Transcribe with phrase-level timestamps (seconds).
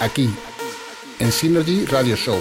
[0.00, 0.30] Aquí,
[1.18, 2.38] en Synergy Radio Show.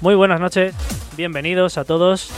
[0.00, 0.74] Muy buenas noches,
[1.14, 2.30] bienvenidos a todos.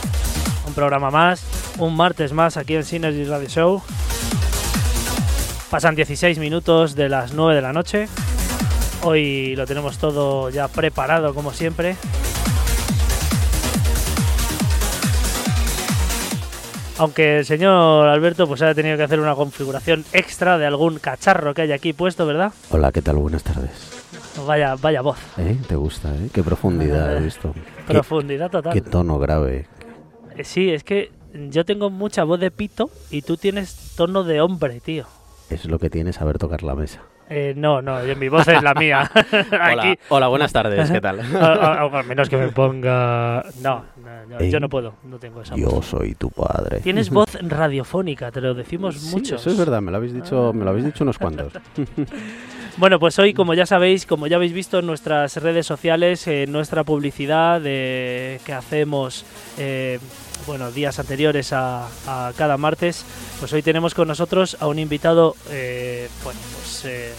[0.67, 1.45] Un programa más,
[1.79, 3.81] un martes más aquí en Synergy Radio Show.
[5.69, 8.09] Pasan 16 minutos de las 9 de la noche.
[9.03, 11.95] Hoy lo tenemos todo ya preparado como siempre.
[16.97, 21.53] Aunque el señor Alberto pues ha tenido que hacer una configuración extra de algún cacharro
[21.53, 22.51] que hay aquí puesto, ¿verdad?
[22.71, 23.15] Hola, ¿qué tal?
[23.15, 23.92] Buenas tardes.
[24.45, 25.17] Vaya, vaya voz.
[25.37, 25.57] ¿Eh?
[25.67, 26.29] ¿Te gusta, eh?
[26.33, 27.53] Qué profundidad he visto.
[27.87, 28.73] Qué- Profundidad total.
[28.73, 29.67] Qué tono grave.
[30.35, 31.11] Eh, Sí, es que
[31.49, 35.05] yo tengo mucha voz de pito y tú tienes tono de hombre, tío.
[35.49, 37.01] Es lo que tiene saber tocar la mesa.
[37.29, 39.09] Eh, no, no, yo- mi voz es la mía.
[39.61, 41.21] Aquí, hola, buenas tardes, ¿qué tal?
[41.21, 41.53] a,
[41.83, 43.43] a- a menos que me ponga...
[43.61, 45.85] No, no, no, Eh, yo no puedo, no tengo esa Yo voz.
[45.85, 46.81] soy tu padre.
[46.81, 49.39] Tienes voz radiofónica, te lo decimos Sí, muchos.
[49.41, 51.53] Eso es verdad, me lo habéis dicho, me lo habéis dicho unos cuantos.
[52.77, 56.51] Bueno, pues hoy, como ya sabéis, como ya habéis visto en nuestras redes sociales, en
[56.51, 59.25] nuestra publicidad eh, que hacemos,
[59.59, 59.99] eh,
[60.47, 63.05] bueno, días anteriores a, a cada martes,
[63.39, 67.13] pues hoy tenemos con nosotros a un invitado, eh, bueno, pues eh,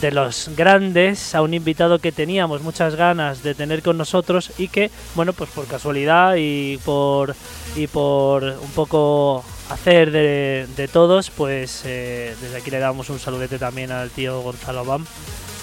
[0.00, 4.68] de los grandes, a un invitado que teníamos muchas ganas de tener con nosotros y
[4.68, 7.34] que, bueno, pues por casualidad y por
[7.74, 13.58] y por un poco hacer de, todos, pues eh, desde aquí le damos un saludete
[13.58, 15.06] también al tío Gonzalo Bam,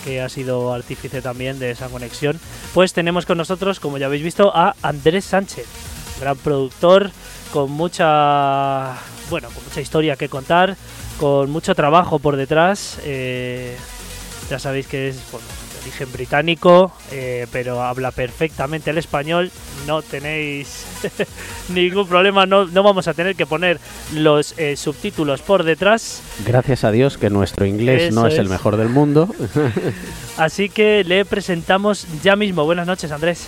[0.03, 2.39] que ha sido artífice también de esa conexión.
[2.73, 5.65] Pues tenemos con nosotros, como ya habéis visto, a Andrés Sánchez,
[6.19, 7.11] gran productor,
[7.51, 8.95] con mucha,
[9.29, 10.75] bueno, con mucha historia que contar,
[11.19, 12.99] con mucho trabajo por detrás.
[13.03, 13.77] eh,
[14.49, 15.17] ya sabéis que es
[15.83, 19.51] origen británico, eh, pero habla perfectamente el español.
[19.85, 20.85] No tenéis
[21.69, 23.79] ningún problema, no, no vamos a tener que poner
[24.13, 26.21] los eh, subtítulos por detrás.
[26.45, 28.51] Gracias a Dios que nuestro inglés Eso no es, el es.
[28.51, 29.33] mejor del mundo.
[30.37, 32.65] Así que le presentamos ya mismo.
[32.65, 33.47] Buenas noches, Andrés.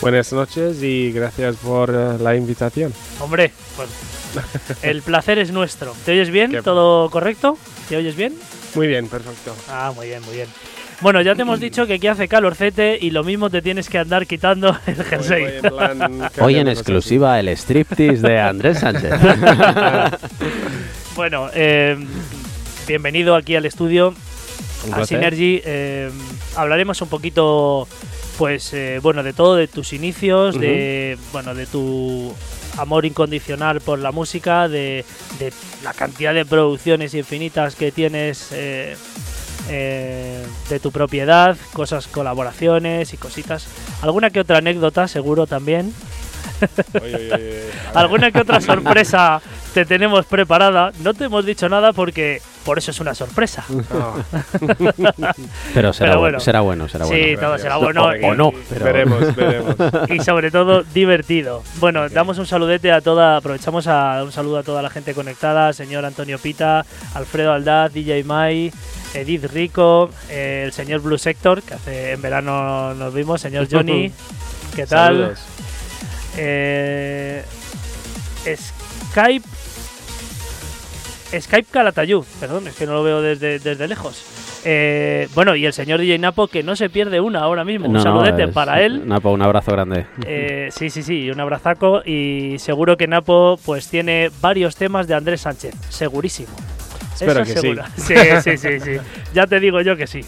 [0.00, 2.92] Buenas noches y gracias por eh, la invitación.
[3.20, 3.88] Hombre, pues
[4.82, 5.94] el placer es nuestro.
[6.04, 6.60] ¿Te oyes bien?
[6.62, 7.56] ¿Todo correcto?
[7.88, 8.34] ¿Te oyes bien?
[8.74, 9.54] Muy bien, perfecto.
[9.68, 10.48] Ah, muy bien, muy bien.
[11.04, 13.98] Bueno, ya te hemos dicho que aquí hace calorcete y lo mismo te tienes que
[13.98, 15.44] andar quitando el jersey.
[15.44, 19.12] en plan Hoy en exclusiva el striptease de Andrés Sánchez.
[21.14, 21.96] Bueno, eh,
[22.88, 24.14] bienvenido aquí al estudio,
[24.92, 25.04] a.
[25.04, 25.60] Synergy.
[25.64, 26.10] Eh,
[26.56, 27.86] hablaremos un poquito,
[28.38, 32.34] pues, eh, bueno, de todo, de tus inicios, de, bueno, de tu
[32.78, 35.04] amor incondicional por la música, de,
[35.38, 35.52] de
[35.84, 38.50] la cantidad de producciones infinitas que tienes
[39.68, 43.66] eh, de tu propiedad, cosas, colaboraciones y cositas.
[44.02, 45.92] Alguna que otra anécdota, seguro también.
[47.02, 47.70] Oye, oye, oye, a ver.
[47.94, 49.40] Alguna que otra sorpresa
[49.72, 50.92] te tenemos preparada.
[51.02, 53.64] No te hemos dicho nada porque por eso es una sorpresa.
[53.92, 54.14] Ah,
[55.74, 56.40] Pero será, Pero bueno, bueno.
[56.40, 57.40] será bueno, será sí, bueno.
[57.40, 58.04] todo será No, bueno.
[58.06, 59.76] o- y- o no, pero- Veremos, veremos.
[60.10, 61.62] y sobre todo divertido.
[61.76, 65.72] Bueno, damos un saludete a toda, aprovechamos a un saludo a toda la gente conectada,
[65.72, 66.84] señor Antonio Pita,
[67.14, 68.72] Alfredo Aldaz, DJ Mai,
[69.12, 74.10] Edith Rico, eh, el señor Blue Sector, que hace en verano nos vimos, señor Johnny,
[74.74, 75.14] ¿qué tal?
[75.16, 75.40] Saludos.
[76.36, 77.44] Eh,
[78.44, 79.46] Skype
[81.40, 84.24] Skype Calatayud, perdón, es que no lo veo desde, desde lejos.
[84.66, 87.86] Eh, bueno, y el señor DJ Napo, que no se pierde una ahora mismo.
[87.86, 89.06] un No, saludete para él.
[89.06, 90.06] Napo, un abrazo grande.
[90.26, 95.14] Eh, sí, sí, sí, un abrazaco y seguro que Napo pues tiene varios temas de
[95.14, 96.48] Andrés Sánchez, segurísimo.
[97.14, 97.60] Espero Eso que sí.
[97.60, 97.82] seguro.
[97.96, 98.14] sí.
[98.42, 98.96] Sí, sí, sí,
[99.34, 100.20] Ya te digo yo que sí.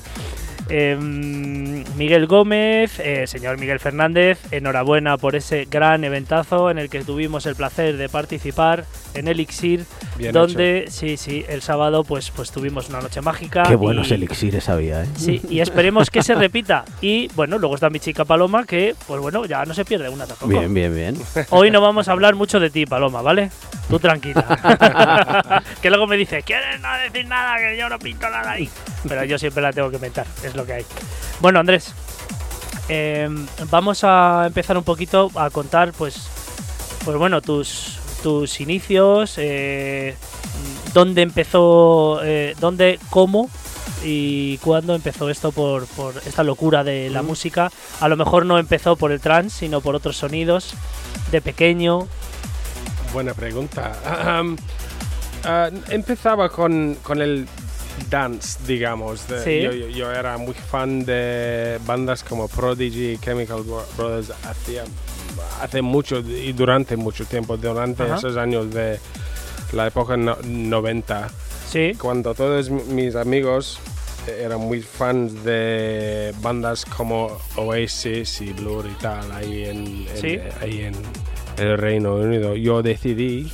[0.69, 7.05] Em, Miguel Gómez, eh, señor Miguel Fernández, enhorabuena por ese gran eventazo en el que
[7.05, 9.85] tuvimos el placer de participar en Elixir,
[10.19, 13.63] Bien donde sí, sí, el sábado pues pues tuvimos una noche mágica.
[13.63, 15.07] Qué buenos y- elixires había, ¿eh?
[15.17, 16.85] Sí, y esperemos que se repita.
[17.01, 20.27] Y bueno, luego está mi chica Paloma, que pues bueno, ya no se pierde una
[20.27, 20.49] tampoco.
[20.49, 21.17] Bien, bien, bien.
[21.51, 23.51] Hoy no vamos a hablar mucho de ti, Paloma, ¿vale?
[23.89, 25.63] Tú tranquila.
[25.83, 27.57] que luego me dice, ¿quieres no decir nada?
[27.59, 28.69] Que yo no pinto nada ahí.
[29.09, 30.87] Pero yo siempre la tengo que mentar, es lo que hay.
[31.41, 31.93] Bueno, Andrés,
[32.89, 33.29] eh,
[33.71, 36.29] vamos a empezar un poquito a contar, pues,
[37.05, 40.17] pues bueno, tus, tus inicios, eh,
[40.95, 43.51] dónde empezó, eh, dónde, cómo
[44.05, 47.27] y cuándo empezó esto por, por esta locura de la Mm.
[47.27, 47.71] música.
[48.01, 50.75] A lo mejor no empezó por el trance, sino por otros sonidos.
[51.31, 52.07] De pequeño,
[53.13, 53.93] Buena pregunta.
[55.49, 57.47] Ah, empezaba con, con el
[58.11, 59.27] dance, digamos.
[59.29, 59.63] de- Sí.
[59.63, 64.85] yo, yo- yo era muy fan de bandas como Prodigy Chemical Bro- Brothers hacía,
[65.61, 68.17] hace mucho y durante mucho tiempo, durante Ajá.
[68.17, 68.99] esos años de
[69.73, 71.29] la época no- 90,
[71.71, 71.93] sí.
[72.01, 73.79] cuando todos mis amigos
[74.41, 80.39] era muy fan de bandas como Oasis y Blur y tal, ahí en, en- Sí.
[80.61, 80.95] ahí en
[81.59, 82.55] el Reino Unido.
[82.57, 83.45] Yo decidí,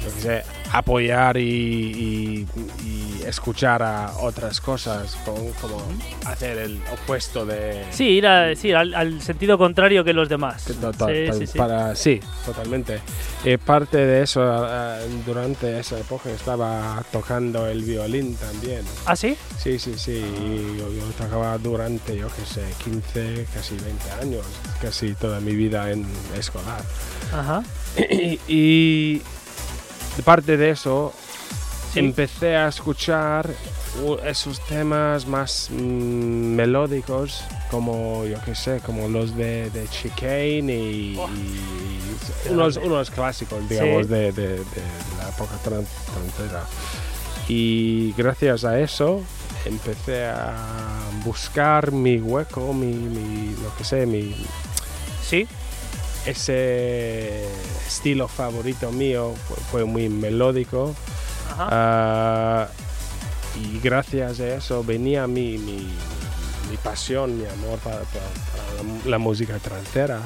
[0.00, 0.42] yo qué sé,
[0.72, 2.46] apoyar y, y-
[2.84, 5.82] y escuchar a otras cosas, como, como
[6.26, 7.84] hacer el opuesto de...
[7.90, 10.64] Sí, ir a- sí, al, al sentido contrario que los demás.
[10.64, 11.58] Que to- to- Sí, to- sí, sí.
[11.58, 13.00] Para, sí, totalmente.
[13.44, 14.40] Y parte de eso,
[15.26, 18.82] durante esa época estaba tocando el violín también.
[19.06, 19.36] ¿Ah, sí?
[19.58, 20.12] Sí, sí, sí.
[20.12, 24.46] y yo, yo tocaba durante, yo qué sé, 15, casi 20 años,
[24.80, 26.82] casi toda mi vida en escolar.
[27.32, 27.62] Ajá.
[28.10, 29.22] y, y
[30.24, 31.12] parte de eso,
[31.92, 31.98] Sí.
[32.00, 33.48] empecé a escuchar
[34.24, 41.16] esos temas más mm, melódicos, como yo qué sé, como los de, de Chicane y,
[41.18, 41.28] Oh,
[42.50, 44.12] unos, unos clásicos, digamos, Sí.
[44.12, 44.82] de, de- de
[45.18, 46.64] la época trantera.
[47.48, 49.22] Y gracias a eso
[49.66, 50.54] empecé a
[51.24, 54.34] buscar mi hueco, mi, mi- lo que sé, mi,
[55.28, 55.46] Sí.
[56.26, 57.44] Ese
[57.86, 59.34] estilo favorito mío
[59.70, 60.94] fue, muy melódico
[61.58, 62.66] ah,
[63.60, 65.86] y gracias a eso venía mi, mi,
[66.70, 70.20] mi pasión, mi amor para, para- para la, la música trantera.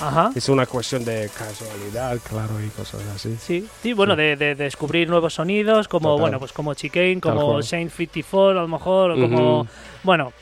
[0.00, 0.30] Ajá.
[0.34, 3.36] Es una cuestión de casualidad, claro, y cosas así.
[3.38, 6.20] Sí, sí, bueno, De, de descubrir nuevos sonidos, como Total.
[6.22, 7.60] bueno, pues como Chicane, como.
[7.62, 9.66] Saint 54 a lo mejor, o como
[10.02, 10.32] bueno,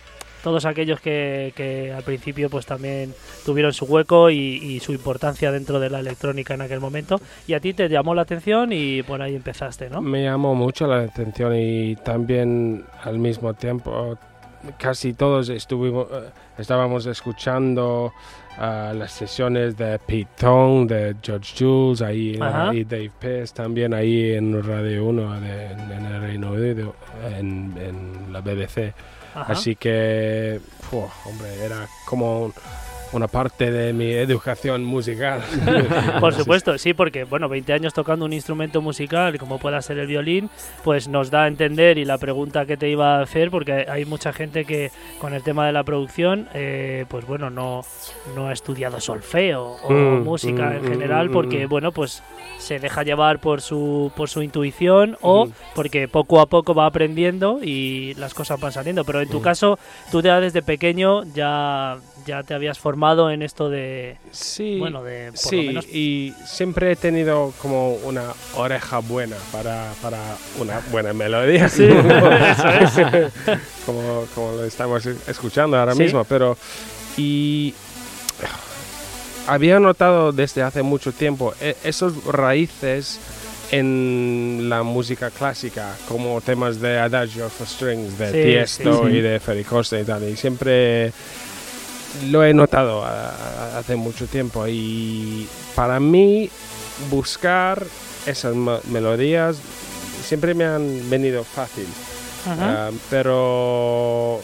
[0.43, 3.15] todos aquellos que, que al principio pues también
[3.45, 7.21] tuvieron su hueco y, y su importancia dentro de la electrónica en aquel momento.
[7.47, 10.01] Y a ti te llamó la atención y por ahí empezaste, ¿no?
[10.01, 14.19] Me llamó mucho la atención y también al mismo tiempo
[14.79, 18.13] casi todos estuvimos, eh, estábamos escuchando
[18.59, 22.75] ah, las sesiones de Pete Tong, de George Jules, ahí Ajá.
[22.75, 26.95] y Dave Pearce también ahí en Radio 1 de- en, en el Reino Unido,
[27.39, 28.93] en, en la BBC.
[29.47, 32.53] Así que, fu, hombre, era como
[33.13, 35.41] una parte de mi educación musical.
[36.21, 40.07] Por supuesto, sí, porque bueno, 20 años tocando un instrumento musical como pueda ser el
[40.07, 40.51] violín,
[40.85, 44.05] pues nos da a entender y la pregunta que te iba a hacer, porque hay
[44.05, 47.83] mucha gente que con el tema de la producción, eh, pues bueno, no,
[48.35, 51.69] no ha estudiado solfeo o Mm, música mm, en mm, general, mm, porque mm.
[51.71, 52.23] bueno, pues
[52.59, 55.53] se deja llevar por su, por su intuición o Mm.
[55.75, 59.05] porque poco a poco va aprendiendo y las cosas van saliendo.
[59.05, 59.43] Pero en tu Mm.
[59.43, 59.79] caso,
[60.11, 61.97] tú ya desde pequeño ya,
[62.27, 62.98] ya te habías formado
[63.31, 67.95] en esto de, Sí, bueno, de por lo sí, menos y siempre he tenido como
[67.95, 68.25] una
[68.57, 70.19] oreja buena para, para
[70.61, 71.69] una buena melodía.
[71.69, 73.33] Sí, eso es.
[73.87, 76.03] como, como lo estamos escuchando ahora Sí.
[76.03, 76.57] mismo, pero
[77.17, 77.75] y
[79.47, 83.19] había notado desde hace mucho tiempo e- esos raíces
[83.71, 89.17] en la música clásica, como temas de Adagio for Strings, de Sí, Tiesto sí, sí.
[89.19, 91.13] y de Ferry Costa y tal, y siempre
[92.31, 96.51] lo he notado hace mucho tiempo y para mí
[97.11, 97.85] buscar
[98.27, 98.55] esas
[98.91, 99.57] melodías
[100.25, 101.87] siempre me han venido fácil.
[102.47, 104.41] Ah, pero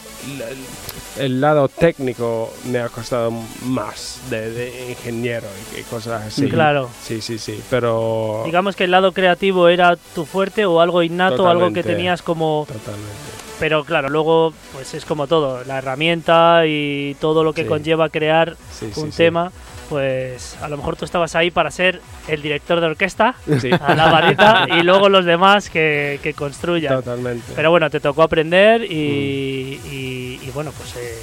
[1.18, 6.48] el lado técnico me ha costado más de, de ingeniero y, y cosas así.
[6.48, 6.88] Claro.
[7.02, 7.60] Sí, sí, sí.
[7.70, 12.22] Pero Digamos que el lado creativo era tu fuerte o algo innato, algo que tenías
[12.22, 12.66] como...
[12.66, 13.12] totalmente.
[13.60, 17.68] Pero claro, luego pues es como todo, la herramienta y todo lo que Sí.
[17.68, 19.16] conlleva crear sí, un sí.
[19.16, 19.52] tema,
[19.88, 23.94] pues a lo mejor tú estabas ahí para ser el director de orquesta, Sí, a
[23.94, 26.94] la varita, y luego los demás que, que construyan.
[26.96, 27.52] totalmente.
[27.54, 29.86] Pero bueno, te tocó aprender y, Mm.
[29.94, 31.18] y- y, bueno, pues eh,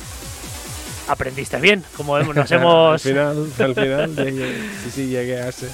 [1.07, 3.01] aprendiste bien, como hemos- nos al hemos...
[3.01, 5.67] final, al final llegué, sí, sí, llegué a ese.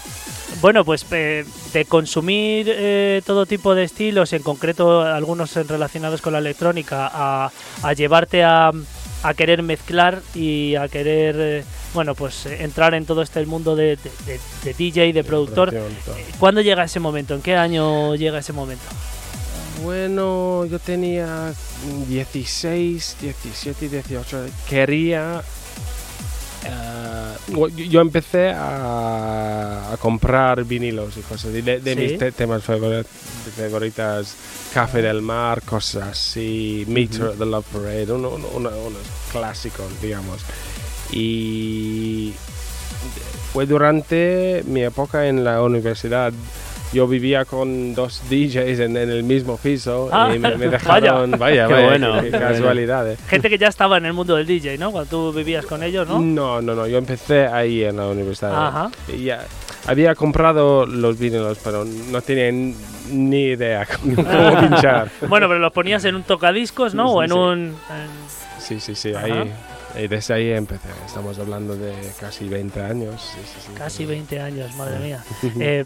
[0.61, 6.33] Bueno, pues eh, de consumir eh, todo tipo de estilos, en concreto algunos relacionados con
[6.33, 7.51] la electrónica, a,
[7.83, 8.71] a llevarte a,
[9.23, 11.63] a querer mezclar y a querer, eh,
[11.97, 15.71] bueno, pues eh, entrar en todo este mundo de, de- de- de DJ, de productor.
[15.71, 16.15] Todo.
[16.39, 17.33] ¿Cuándo llega ese momento?
[17.33, 18.83] ¿En qué año llega ese momento?
[19.83, 21.51] Bueno, yo tenía
[22.07, 24.45] 16, 17, 18.
[24.69, 25.41] Quería.
[26.65, 27.33] eh,
[27.89, 31.61] yo- empecé a, a comprar vinilos y cosas así.
[31.61, 31.99] De, de Sí.
[31.99, 33.05] mis te- temas favori-
[33.55, 34.35] favoritas:
[34.73, 39.01] Café del Mar, cosas así, Meter the Love Parade, uno- uno- uno- unos
[39.31, 40.41] clásicos, digamos.
[41.11, 42.33] Y
[43.53, 46.31] fue durante mi época en la universidad.
[46.93, 50.69] Yo vivía con dos DJs en, en el mismo piso Ah, y me, me vaya.
[50.69, 52.53] dejaron, vaya, Qué vaya, bueno, qué- qué qué bueno.
[52.53, 53.11] casualidad.
[53.11, 53.17] eh.
[53.27, 54.91] Gente que ya estaba en el mundo del DJ, ¿no?
[54.91, 56.19] Cuando tú vivías con ellos, ¿no?
[56.21, 58.67] No, no, no, yo empecé ahí en la universidad.
[58.67, 58.89] Ajá.
[59.13, 59.45] Y ya,
[59.85, 62.73] había comprado los vinilos, pero no tenía n-
[63.11, 64.15] ni idea cómo,
[64.61, 65.09] pinchar.
[65.27, 67.07] Bueno, pero los ponías en un tocadiscos, ¿no?
[67.09, 67.37] Sí, o sí, en sí.
[67.37, 67.59] un...
[67.67, 69.25] en- Sí, sí, sí, Ajá.
[69.25, 69.53] ahí.
[69.95, 70.89] Y desde ahí empecé.
[71.05, 73.21] Estamos hablando de casi 20 años.
[73.21, 73.73] Sí, sí, sí.
[73.73, 75.23] Casi 20 años, madre mía.
[75.59, 75.85] Eh,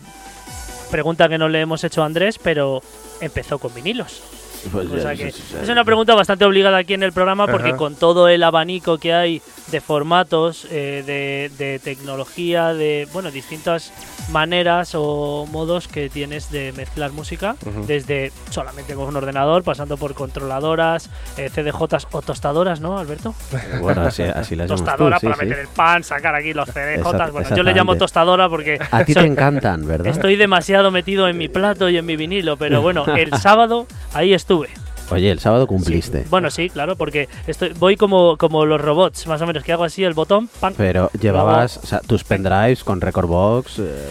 [0.90, 2.82] pregunta que no le hemos hecho a Andrés, pero
[3.22, 4.22] empezó con vinilos.
[4.72, 5.56] Pues O ya, sea sí, que sí, sí.
[5.64, 7.78] es una pregunta bastante obligada aquí en el programa porque Ajá.
[7.78, 9.42] con todo el abanico que hay
[9.72, 13.92] de formatos, eh, de, de tecnología, de bueno distintas
[14.32, 17.56] maneras o modos que tienes de mezclar música,
[17.88, 23.34] desde solamente con un ordenador, pasando por controladoras, eh, CDJs o tostadoras, ¿no, Alberto?
[23.82, 25.46] Bueno, así, así las tú, Tostadora sí, para sí.
[25.46, 27.32] meter el pan, sacar aquí los CDJs.
[27.32, 30.08] Bueno, yo le llamo tostadora porque A ti te encantan, ¿verdad?
[30.08, 34.34] Estoy demasiado metido en mi plato y en mi vinilo, pero bueno, el sábado ahí
[34.52, 34.70] estuve.
[35.10, 36.26] Oye, el sábado cumpliste.
[36.30, 39.84] Bueno, sí, claro, porque estoy, voy como, como los robots, más o menos, que hago
[39.84, 40.74] así el botón, ¡pam!
[40.78, 44.08] Pero llevabas o sea, tus pendrives con Record Box eh,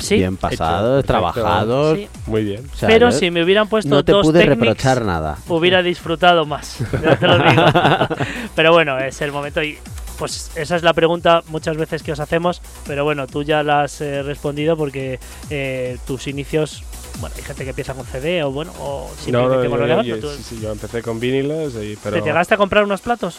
[0.00, 0.16] Sí.
[0.16, 1.96] bien pasados, Hecho, trabajados.
[1.98, 2.08] Sí.
[2.26, 2.68] Muy bien.
[2.72, 5.38] o sea, Pero si me hubieran puesto no te dos pude Technics, reprochar nada.
[5.48, 6.78] hubiera disfrutado más,
[7.20, 7.62] te lo digo.
[8.56, 9.78] pero bueno, es el momento y
[10.18, 13.82] pues esa es la pregunta muchas veces que os hacemos, pero bueno, tú ya la
[13.82, 16.82] has eh, respondido porque eh, tus inicios,
[17.18, 20.36] bueno, hay gente que empieza con CD o bueno, o simplemente con yo, ordenador, yo-
[20.36, 22.16] sí, sí, yo empecé con vinilos, y, pero...
[22.18, 23.38] ¿Te llegaste a comprar unos platos?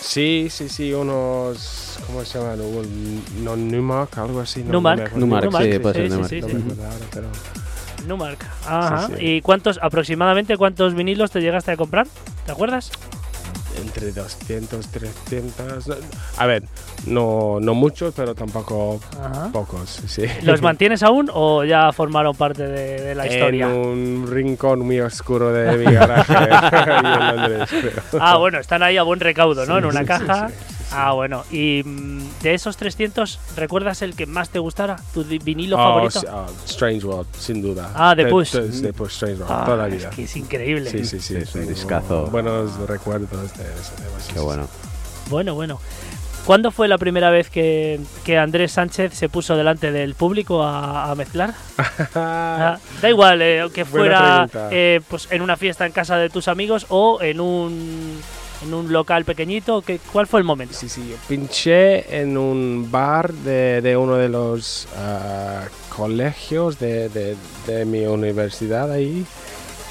[0.00, 1.98] Sí, sí, sí, unos...
[2.06, 2.58] ¿Cómo se llaman?
[3.42, 4.62] No, Numark, algo así.
[4.62, 4.98] No, Numark.
[4.98, 5.20] no me acuerdo.
[5.26, 6.30] Numark, Numark, sí, puede sí, ser sí, Numark.
[6.30, 6.54] sí, No sí.
[6.54, 7.26] me acuerdo ahora, pero...
[8.06, 8.44] Numark.
[8.66, 9.06] Ajá.
[9.06, 9.24] Sí, sí.
[9.26, 12.06] ¿Y cuántos, aproximadamente cuántos vinilos te llegaste a comprar?
[12.44, 12.90] ¿Te acuerdas?
[13.80, 15.88] Entre 200, 300...
[15.88, 15.94] no,
[16.38, 16.62] A ver,
[17.06, 19.50] no, no muchos, pero tampoco Ajá.
[19.52, 20.24] pocos, sí.
[20.42, 23.66] ¿Los mantienes aún o ya formaron parte de, de la historia?
[23.66, 26.34] En un rincón muy oscuro de mi garaje
[26.98, 27.02] en
[27.36, 27.70] Londres.
[28.20, 29.74] Ah, bueno, están ahí a buen recaudo, ¿no?
[29.74, 30.48] Sí, en una sí, caja.
[30.92, 31.44] Ah, bueno.
[31.50, 34.96] Y mm, de esos 300, ¿recuerdas el que más te gustara?
[35.12, 36.20] ¿Tu di- vinilo Oh, favorito?
[36.20, 37.90] sí, oh, Strange World, sin duda.
[37.94, 38.52] Ah, de De- Push.
[38.52, 40.10] de- de Push, Strange World, Ah, toda la es vida.
[40.10, 40.90] que es increíble.
[40.90, 41.34] Sí, sí, sí.
[41.34, 42.26] Sí, es un tengo discazo.
[42.26, 44.20] Buenos recuerdos de ese tema.
[44.20, 44.68] sí, Qué sí, bueno.
[45.30, 45.80] Bueno, bueno.
[46.44, 51.10] ¿Cuándo fue la primera vez que, que Andrés Sánchez se puso delante del público a,
[51.10, 51.54] a mezclar?
[51.54, 51.82] sí.
[52.14, 54.68] Ah, da igual, eh, que Buena fuera pregunta.
[54.70, 58.20] eh, pues en una fiesta en casa de tus amigos o en un,
[58.64, 59.82] en un local pequeñito.
[59.82, 60.74] ¿qué- ¿Cuál fue el momento?
[60.74, 67.08] Sí, sí, yo pinché en un bar de, de uno de los ah, colegios de,
[67.08, 69.24] de- de mi universidad ahí,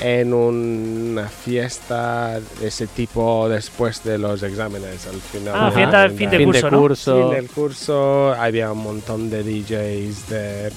[0.02, 5.54] en una fiesta de ese tipo después de los exámenes al final.
[5.56, 6.80] Ah, fiesta la- de fin de Fin curso, de ¿no?
[6.82, 7.22] curso.
[7.22, 10.72] Fin del curso había un montón de DJs, de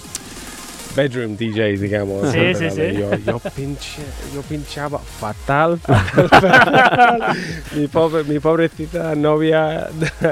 [0.96, 2.32] bedroom DJs, digamos.
[2.32, 2.92] Sí, sí, sí.
[2.98, 4.02] Yo, yo, pinché,
[4.35, 7.37] yo pinchaba fatal, fatal, fatal.
[7.74, 9.88] mi, pobre, mi pobrecita novia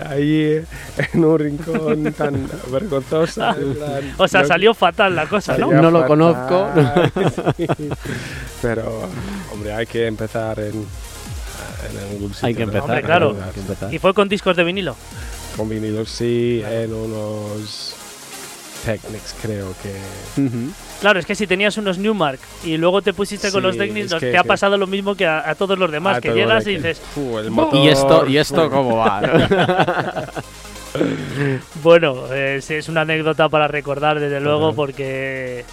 [0.09, 0.62] ahí
[1.12, 3.55] en un rincón tan vergonzosa.
[3.55, 5.70] plan, O sea, no- salió fatal la cosa, ¿no?
[5.70, 6.68] No lo fatal, conozco.
[7.57, 7.66] sí.
[8.62, 9.09] Pero,
[9.53, 12.46] hombre, hay que empezar en, en algún sitio.
[12.48, 12.72] Hay que ¿no?
[12.72, 12.83] empezar.
[12.90, 13.37] Hombre, claro.
[13.44, 13.92] Hay que empezar.
[13.94, 14.96] Y fue con discos de vinilo.
[15.57, 17.94] Con vinilos, sí, en unos
[18.85, 19.92] Technics, creo que.
[21.01, 24.31] Claro, es que si tenías unos Newmark y luego te pusiste con los Technics, que-
[24.33, 26.64] te ha que- pasado lo mismo que a, a todos los demás, Ah, que llegas
[26.64, 29.20] de y dices, "Fu, el ¿Y esto, motor, ¿Y esto cómo va?
[31.83, 35.64] Bueno, es, es una anécdota para recordar, desde luego, porque,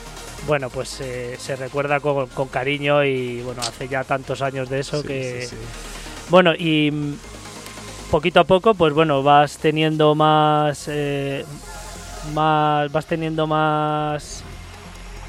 [0.47, 4.79] bueno, pues eh, se recuerda con, con cariño y, bueno, hace ya tantos años de
[4.79, 5.41] eso Sí, que...
[5.43, 5.55] sí, sí.
[6.29, 7.13] Bueno, y mm,
[8.09, 10.85] poquito a poco, pues bueno, vas teniendo más...
[10.87, 11.45] eh,
[12.33, 14.43] más vas teniendo más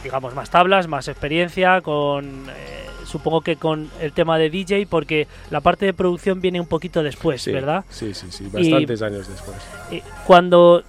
[0.03, 5.27] digamos más tablas más experiencia con eh, supongo que con el tema de DJ porque
[5.51, 9.29] la parte de producción viene un poquito después Sí, verdad Sí, sí, sí, bastantes años
[9.29, 9.57] después.
[9.91, 10.83] Eh, cuando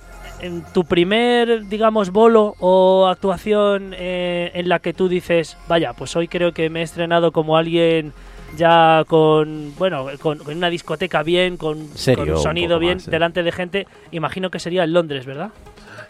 [0.43, 6.15] en tu primer, digamos, bolo o actuación eh, en la que tú dices, vaya, pues
[6.17, 8.11] hoy creo que me he estrenado como alguien
[8.57, 12.95] ya con, bueno, con, con una discoteca bien, con, Serio, con un un sonido bien,
[12.95, 13.11] más, ¿eh?
[13.11, 15.51] delante de gente, imagino que sería en Londres, ¿verdad?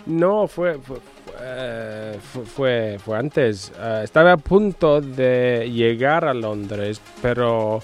[0.05, 0.97] No, fue, fue,
[1.41, 3.71] eh, fue, fue- fue antes.
[3.79, 7.81] Eh, estaba a punto de llegar a Londres, pero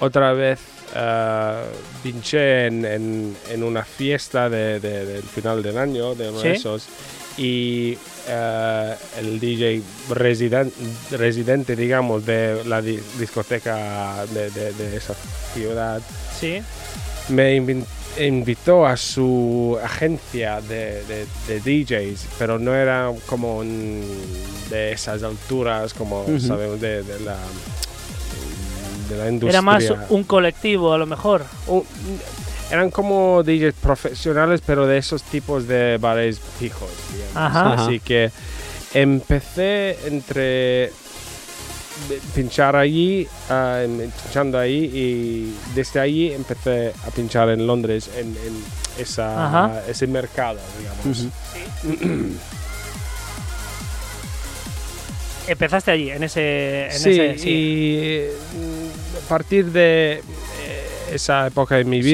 [0.00, 0.60] otra vez
[0.96, 1.62] eh,
[2.02, 6.52] pinché en, en- en una fiesta de- de- del final del año, de uno de
[6.52, 6.88] esos,
[7.36, 7.96] y
[8.26, 10.72] eh, el DJ residen-
[11.12, 15.14] residente, digamos, de la di- discoteca de, esa
[15.54, 16.00] ciudad
[16.38, 16.60] Sí.
[17.28, 17.84] me invin-
[18.18, 24.04] invitó a su agencia de, de- de DJs, pero no era como un-
[24.68, 27.36] de esas alturas como sabemos de, de la
[29.08, 29.50] de la industria.
[29.50, 31.44] Era más un colectivo, a lo mejor.
[31.66, 31.84] Un-
[32.70, 36.88] eran como DJs profesionales, pero de esos tipos de bares fijos.
[37.12, 37.36] digamos.
[37.36, 37.72] Ajá.
[37.72, 37.84] Ajá.
[37.84, 38.30] Así que
[38.94, 40.92] empecé entre
[42.34, 48.64] pinchar allí, em, pinchando ahí y desde allí empecé a pinchar en Londres en, en
[48.98, 51.26] esa, ese mercado, digamos.
[55.46, 56.84] Empezaste allí, en ese...
[56.86, 57.50] En sí, ese- sí.
[57.50, 58.20] y
[58.56, 60.22] mm, a partir de eh,
[61.12, 62.12] esa época de mi Sí.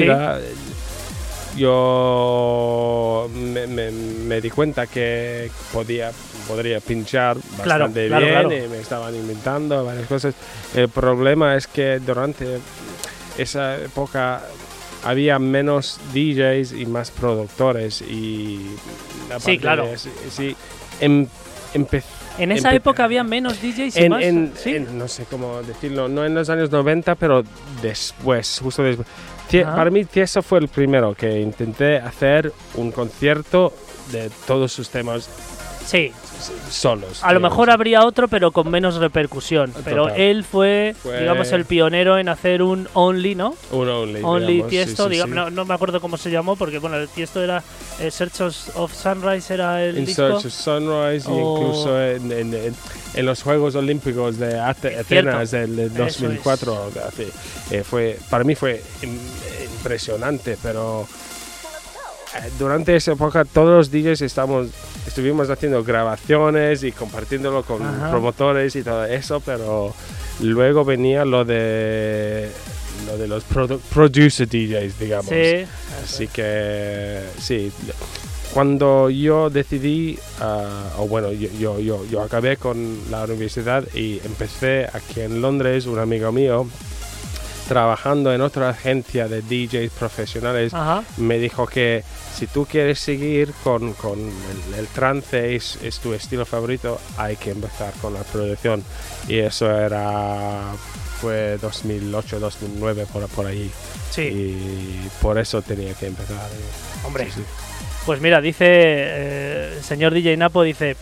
[1.57, 6.11] Yo me, me- me di cuenta que podía,
[6.47, 8.65] podría pinchar bastante claro, bien claro.
[8.65, 10.35] y me estaban inventando varias cosas.
[10.75, 12.59] El problema es que durante
[13.37, 14.41] esa época
[15.03, 18.65] había menos DJs y más productores y
[19.27, 19.85] aparte claro.
[19.87, 20.55] de sí,
[20.99, 21.27] em-
[22.39, 24.23] En esa época había menos DJs y en, más...
[24.23, 24.75] en- ¿sí?
[24.75, 27.43] en- no sé cómo decirlo, no en los años 90, pero
[27.81, 29.07] después, justo después.
[29.53, 29.75] Ajá.
[29.75, 33.73] Para mí, Tiesto fue el primero que intenté hacer un concierto
[34.11, 35.29] de todos sus temas
[35.87, 36.11] sí.
[36.69, 37.23] Solos.
[37.23, 37.51] A lo digamos.
[37.51, 39.73] mejor habría otro, pero con menos repercusión.
[39.83, 43.55] Pero él fue, Fue- digamos, el pionero en hacer un Only, ¿no?
[43.71, 44.19] Un Only.
[44.23, 45.35] Only digamos, Tiesto, sí, digamos, sí.
[45.35, 47.63] No, no me acuerdo cómo se llamó, porque bueno, el Tiesto era
[47.99, 48.41] eh, Search
[48.75, 50.39] of Sunrise, era el In disco.
[50.39, 52.75] Search of Sunrise, y O- incluso en, en- en-
[53.13, 54.59] en los Juegos Olímpicos de.
[54.59, 56.91] Atenas del del Eso 2004.
[57.07, 57.27] hace-
[57.71, 59.17] eh, fue, para mí fue im-
[59.77, 61.07] impresionante, pero
[62.59, 64.67] durante esa época todos los DJs estamos,
[65.07, 68.11] estuvimos haciendo grabaciones y compartiéndolo con Ajá.
[68.11, 69.93] promotores y todo eso, pero
[70.41, 72.49] luego venía lo de,
[73.07, 75.29] lo de los produ- producer DJs, digamos.
[75.29, 75.65] Sí,
[76.03, 77.71] Así que sí,
[78.53, 84.19] cuando yo decidí, ah, o bueno, yo, yo, yo, yo acabé con la universidad y
[84.23, 86.67] empecé aquí en Londres, un amigo mío,
[87.67, 91.03] trabajando en otra agencia de DJs profesionales, Ajá.
[91.17, 92.03] me dijo que
[92.35, 97.35] si tú quieres seguir con, con el, el trance, es, es tu estilo favorito, hay
[97.35, 98.83] que empezar con la producción.
[99.27, 100.61] Y eso era,
[101.19, 103.69] fue 2008, 2009, por, por ahí.
[104.11, 106.49] Sí, Y por eso tenía que empezar.
[107.05, 107.25] hombre.
[107.25, 107.43] Sí, sí.
[108.05, 110.95] Pues mira, dice eh, el señor DJ Napo, dice,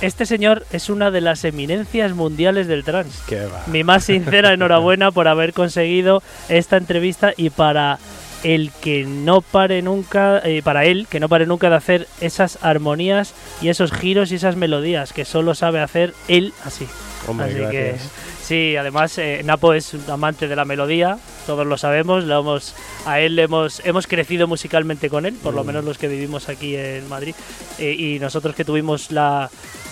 [0.00, 2.84] este señor es una de las eminencias mundiales del.
[3.26, 3.64] Qué va.
[3.66, 7.98] Mi más sincera enhorabuena por haber conseguido esta entrevista y para
[8.44, 12.58] el que no pare nunca, eh, para él, que no pare nunca de hacer esas
[12.62, 16.86] armonías y esos giros y esas melodías que solo sabe hacer él así.
[17.26, 18.02] Hombre, Así gracias.
[18.02, 22.40] que sí, además eh, Napo es un amante de la melodía, todos lo sabemos, lo
[22.40, 25.66] hemos, a él hemos, hemos crecido musicalmente con él, por lo Mm.
[25.66, 27.34] menos los que vivimos aquí en Madrid,
[27.78, 29.50] eh, y nosotros que tuvimos la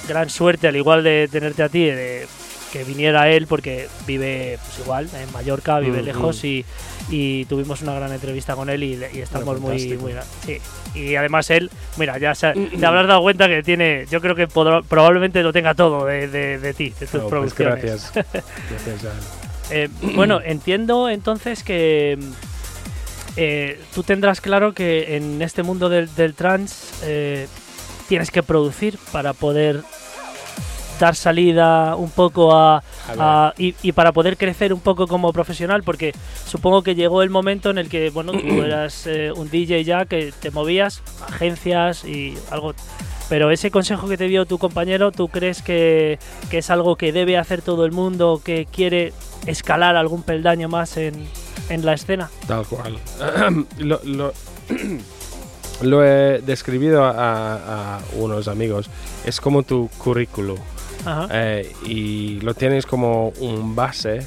[0.09, 2.27] gran suerte, al igual de tenerte a ti, de
[2.73, 6.47] que viniera él, porque vive pues igual en Mallorca, vive Mm, lejos mm.
[6.47, 6.65] y,
[7.11, 10.13] y tuvimos una gran entrevista con él y, y estamos muy, muy...
[10.45, 10.59] Sí.
[10.95, 14.49] Y además él, mira, ya se, te habrás dado cuenta que tiene, yo creo que
[14.49, 17.85] podrá- probablemente lo tenga todo de, de, de ti, de tus No, pues producciones.
[17.85, 18.13] gracias.
[18.71, 22.33] gracias a- Eh, bueno, entiendo entonces que mm,
[23.37, 27.47] eh, tú tendrás claro que en este mundo del, del trans eh,
[28.09, 29.83] tienes que producir para poder
[31.01, 32.83] dar salida un poco a,
[33.19, 36.13] a- y, y para poder crecer un poco como profesional porque
[36.47, 40.05] supongo que llegó el momento en el que bueno tú eras eh, un DJ ya
[40.07, 42.75] que te movías agencias y algo
[43.29, 46.19] pero ese consejo que te dio tu compañero tú crees que,
[46.51, 49.13] que es algo que debe hacer todo el mundo que quiere
[49.47, 51.27] escalar algún peldaño más en,
[51.69, 52.99] en la escena Tal cual.
[53.79, 54.33] lo, lo,
[55.83, 58.89] lo he describido a, a unos amigos.
[59.25, 60.57] Es como tu currículum.
[61.31, 64.27] Eh, y lo tienes como un base.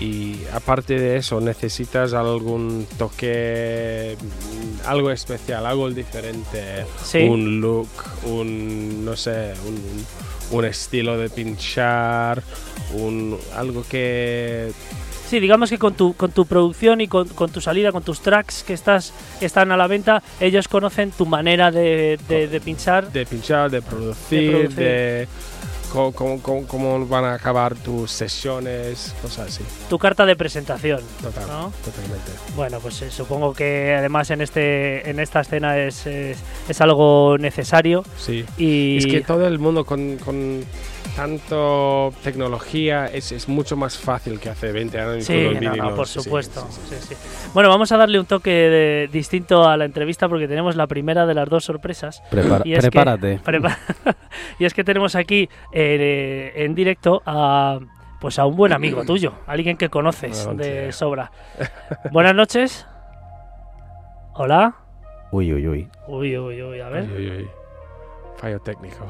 [0.00, 4.16] Y aparte de eso, necesitas algún toque,
[4.86, 6.86] algo especial, algo diferente.
[7.04, 7.18] Sí.
[7.20, 7.88] Un look,
[8.24, 12.42] un, no sé, un, un estilo de pinchar,
[12.94, 14.72] un, algo que
[15.28, 18.20] Sí, digamos que con tu, con tu producción y con, con tu salida, con tus
[18.20, 23.10] tracks que estás están a la venta, ellos conocen tu manera de, de- de pinchar.
[23.12, 25.28] de pinchar, de producir, De producir.
[25.92, 29.62] Cómo, cómo- cómo van a acabar tus sesiones, cosas así.
[29.88, 31.00] tu carta de presentación.
[31.20, 31.72] Total, ¿No?
[31.84, 32.32] totalmente.
[32.56, 37.36] Bueno, pues eh, supongo que además en este en esta escena es, es, es algo
[37.38, 38.44] necesario Sí.
[38.58, 40.64] y Es que todo el mundo con, con
[41.16, 45.60] tanto tecnología es, es mucho más fácil que hace 20 años Sí, con los no,
[45.68, 45.92] no, vinilos.
[45.96, 46.66] por supuesto.
[46.70, 46.96] sí, sí.
[47.00, 47.50] sí, sí.
[47.54, 51.26] Bueno, vamos a darle un toque de- distinto a la entrevista porque tenemos la primera
[51.26, 52.22] de las dos sorpresas.
[52.30, 53.40] Prepara- Y es que- prepárate.
[53.44, 53.76] Prepa-
[54.58, 57.78] y es que tenemos aquí eh, en directo a
[58.20, 60.92] pues a un buen amigo tuyo, alguien que conoces de tío.
[60.92, 61.30] sobra.
[62.12, 62.86] Buenas noches.
[64.34, 64.74] Hola.
[65.30, 65.88] Uy, uy, uy.
[66.08, 67.04] Uy, uy, uy, a ver.
[67.04, 67.50] Uy, uy, uy.
[68.38, 69.06] Fallo técnico.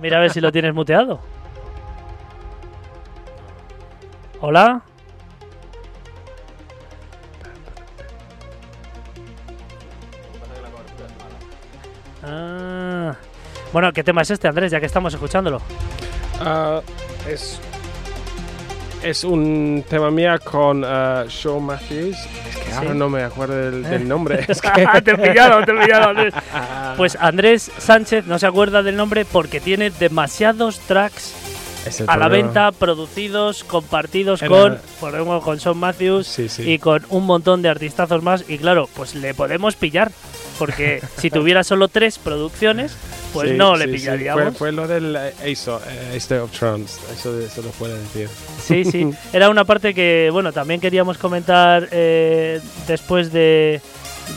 [0.00, 1.20] Mira a ver si lo tienes muteado.
[4.40, 4.82] Hola.
[12.22, 13.14] Ah.
[13.72, 14.70] Bueno, ¿qué tema es este, Andrés?
[14.70, 15.60] Ya que estamos escuchándolo.
[16.40, 16.80] Ah,
[17.28, 17.60] es,
[19.04, 22.16] es un tema mía con ah, Shawn Matthews.
[22.16, 22.98] Es que ahora Sí.
[22.98, 24.04] no me acuerdo del, del Eh.
[24.04, 24.44] nombre.
[24.48, 24.70] Es que
[25.04, 26.34] te he pillado, te he pillado, Andrés.
[26.96, 31.34] Pues Andrés Sánchez no se acuerda del nombre porque tiene demasiados tracks
[32.06, 36.62] a la venta, producidos, compartidos con, por ejemplo, con Shawn Matthews Sí, sí.
[36.70, 38.44] y con un montón de artistazos más.
[38.48, 40.10] Y claro, pues le podemos pillar.
[40.58, 42.96] Porque si tuviera solo tres producciones,
[43.32, 43.96] pues Sí, no le sí, sí.
[43.96, 44.42] pillaríamos.
[44.44, 47.00] Fue, fue lo del eh, ASO, eh, Ace of Trance.
[47.12, 48.28] Eso, eso lo puedo decir.
[48.62, 49.10] Sí, sí.
[49.32, 53.80] Era una parte que, bueno, también queríamos comentar eh, después de,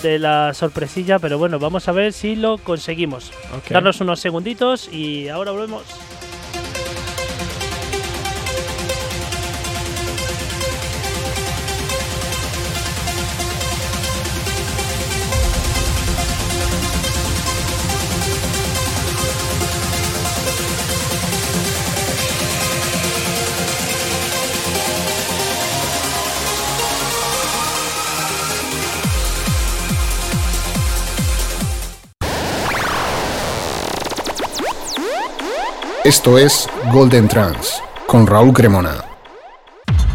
[0.02, 3.32] de la sorpresilla, pero bueno, vamos a ver si lo conseguimos.
[3.70, 5.84] Darnos unos segunditos y ahora volvemos.
[36.08, 39.04] Esto es Golden Trans con Raúl Cremona.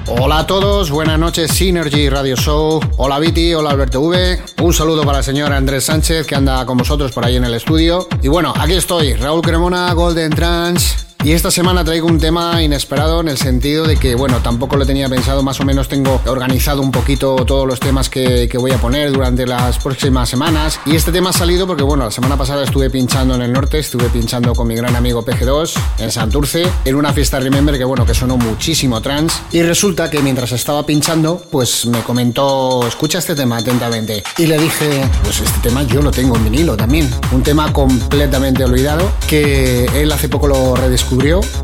[0.07, 2.81] Hola a todos, buenas noches Synergy Radio Show.
[2.96, 4.42] Hola Viti, hola Alberto V.
[4.62, 7.52] Un saludo para el señor Andrés Sánchez que anda con vosotros por ahí en el
[7.52, 8.09] estudio.
[8.22, 11.12] Y bueno, aquí estoy, Raúl Cremona, Golden Trans.
[11.24, 14.85] Y esta semana traigo un tema inesperado en el sentido de que, bueno, tampoco lo
[14.85, 18.72] tenía pensado, más o menos tengo organizado un poquito todos los temas que, que voy
[18.72, 20.80] a poner durante las próximas semanas.
[20.85, 23.78] Y este tema ha salido porque, bueno, la semana pasada estuve pinchando en el norte,
[23.78, 28.04] estuve pinchando con mi gran amigo PG2 en Santurce, en una fiesta Remember que, bueno,
[28.04, 29.42] que sonó muchísimo trans.
[29.52, 34.24] Y resulta que mientras estaba pinchando, pues me comentó, escucha este tema atentamente.
[34.38, 37.08] Y le dije, pues este tema yo lo tengo en vinilo también.
[37.30, 41.12] Un tema completamente olvidado que él hace poco lo redescubrió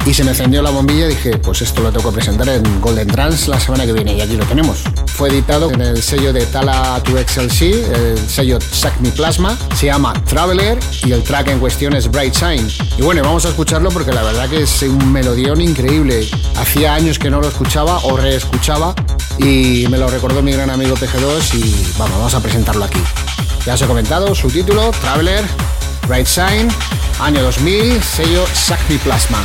[0.05, 2.81] y se me encendió la bombilla y dije, pues esto lo tengo que presentar en
[2.83, 4.81] Golden Trans la semana que viene y aquí lo tenemos.
[5.07, 7.63] Fue editado en el sello de Tala 2XLC,
[7.95, 12.69] el sello Sacmi Plasma, se llama Traveler y el track en cuestión es Bright Shine.
[12.99, 16.29] Y bueno, vamos a escucharlo porque la verdad que es un melodión increíble.
[16.57, 18.95] Hacía años que no lo escuchaba o reescuchaba
[19.39, 23.01] y me lo recordó mi gran amigo PG2 y vamos, vamos a presentarlo aquí.
[23.65, 25.45] Ya os he comentado su título, Traveler,
[26.09, 26.69] Bright Shine,
[27.21, 29.45] año 2000, sello Sacmi Plasma.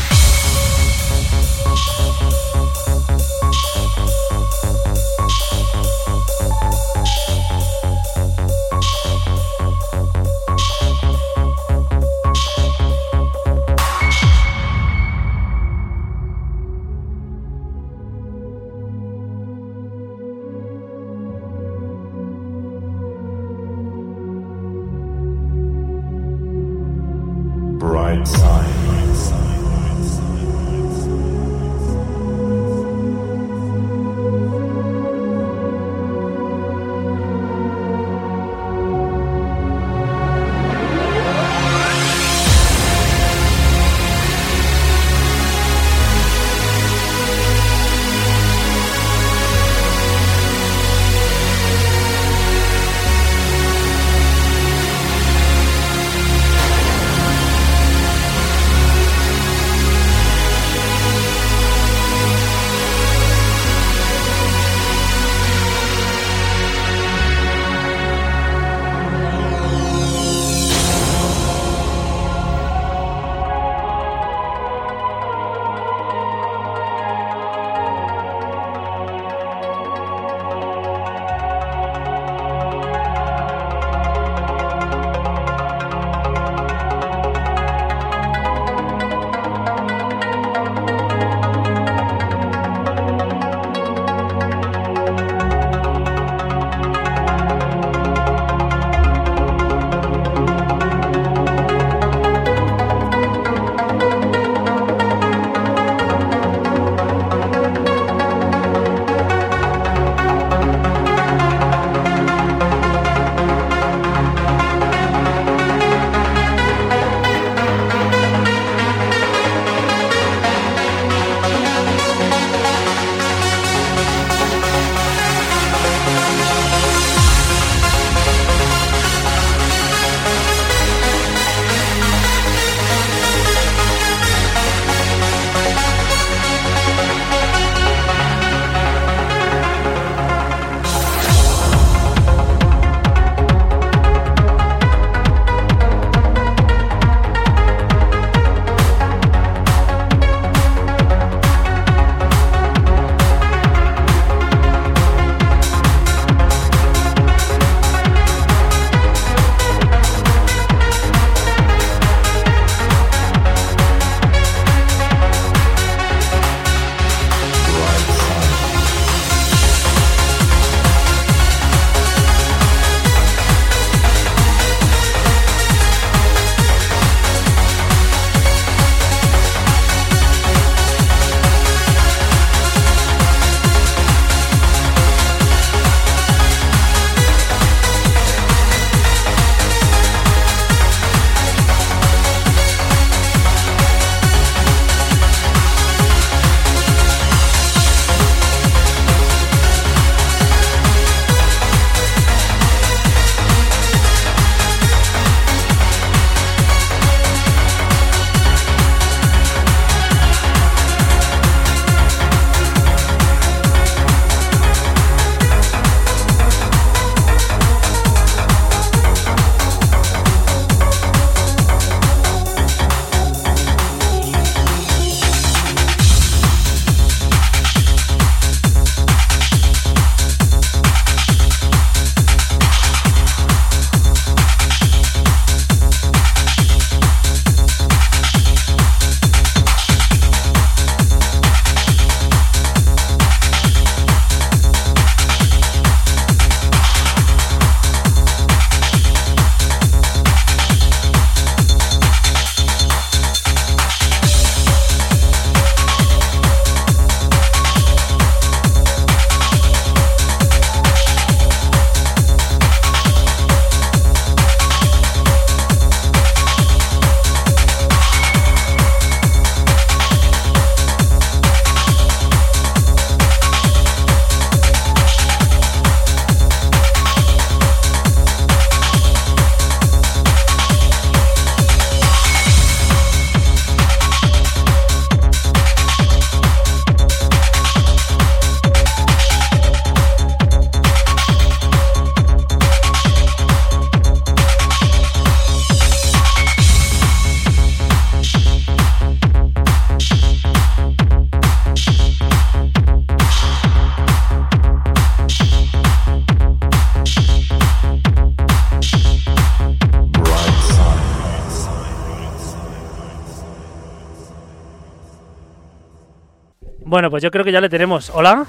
[317.23, 318.09] Yo creo que ya le tenemos.
[318.09, 318.45] ¿Hola?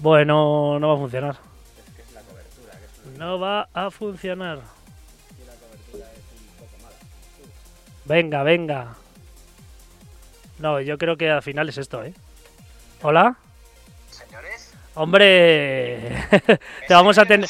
[0.00, 1.36] Bueno, no va a funcionar.
[3.16, 4.58] No va a funcionar.
[8.06, 8.96] Venga, venga.
[10.58, 12.12] No, yo creo que al final es esto, ¿eh?
[13.02, 13.36] ¿Hola?
[14.10, 16.26] Señores, Hombre,
[16.88, 17.48] te vamos a tener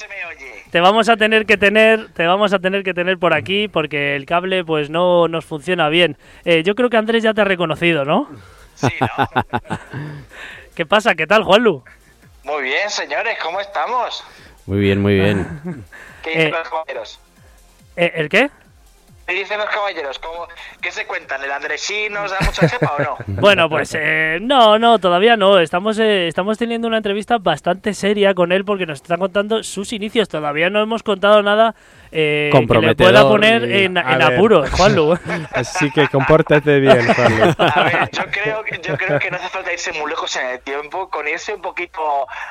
[0.70, 4.16] te vamos a tener que tener te vamos a tener que tener por aquí porque
[4.16, 6.18] el cable pues no nos funciona bien.
[6.45, 8.28] Eh, yo creo que Andrés ya te ha reconocido, ¿no?
[8.75, 9.29] Sí, ¿no?
[10.75, 11.14] ¿Qué pasa?
[11.14, 11.83] ¿Qué tal, Juanlu?
[12.45, 14.25] Muy bien, señores, ¿cómo estamos?
[14.66, 15.47] Muy bien, muy bien.
[16.23, 16.51] ¿Qué dicen Eh.
[16.59, 17.20] los caballeros?
[17.97, 18.51] Eh, ¿El qué?
[19.27, 20.18] ¿Qué dicen los caballeros?
[20.18, 20.49] ¿Cómo,
[20.81, 21.43] ¿Qué se cuentan?
[21.45, 23.16] ¿El Andresí nos da mucha chepa o no?
[23.41, 25.59] Bueno, pues eh, no, no, todavía no.
[25.61, 29.93] Estamos, eh, estamos teniendo una entrevista bastante seria con él porque nos está contando sus
[29.93, 30.29] inicios.
[30.29, 31.75] Todavía no hemos contado nada
[32.13, 35.19] eh, que le pueda poner en, en apuros, Juanlu.
[35.53, 37.55] Así que compórtate bien, Juanlu.
[37.59, 40.47] A ver, yo creo, que- yo creo que no hace falta irse muy lejos en
[40.49, 42.03] el tiempo, con irse un poquito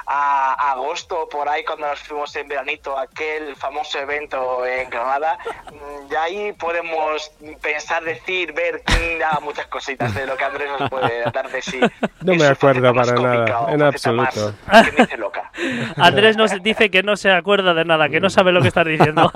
[0.08, 4.90] a, a agosto, por ahí, cuando nos fuimos en veranito a aquel famoso evento en
[4.90, 5.38] Granada,
[5.72, 7.32] mm, ya ahí podemos
[7.62, 8.82] pensar, decir, ver
[9.20, 11.80] ya muchas cositas de lo que Andrés nos puede dar de sí.
[12.22, 14.54] No me acuerdo más para nada, en más absoluto.
[14.86, 15.52] que me dice loca.
[15.98, 18.86] Andrés nos dice que no se acuerda de nada, que no sabe lo que estás
[18.86, 19.32] diciendo.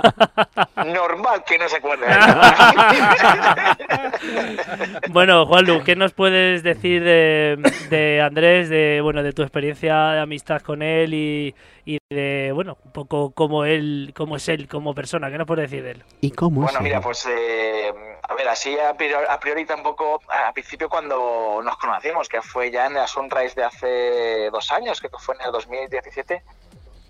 [0.86, 2.06] Normal que no se acuerde.
[5.10, 7.58] bueno, Juanlu, ¿qué nos puedes decir de,
[7.90, 11.56] de Andrés, de bueno, de tu experiencia de amistad con él y,
[11.86, 15.30] y de bueno, un poco cómo él, cómo es él como persona?
[15.30, 16.04] ¿Qué nos puedes decir de él?
[16.22, 16.84] ¿Y cómo Bueno, es?
[16.84, 17.94] mira, pues eh,
[18.28, 22.72] a ver, así a priori, a priori tampoco, a principio cuando nos conocimos, que fue
[22.72, 26.65] ya en la Sunrise de hace dos años, que fue en el 2017, Ah,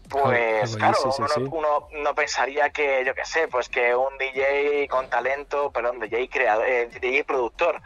[0.10, 5.10] pues claro, uno, uno no pensaría que, yo qué sé, pues que un DJ con
[5.10, 7.82] talento, perdón, DJ creador, eh, DJ productor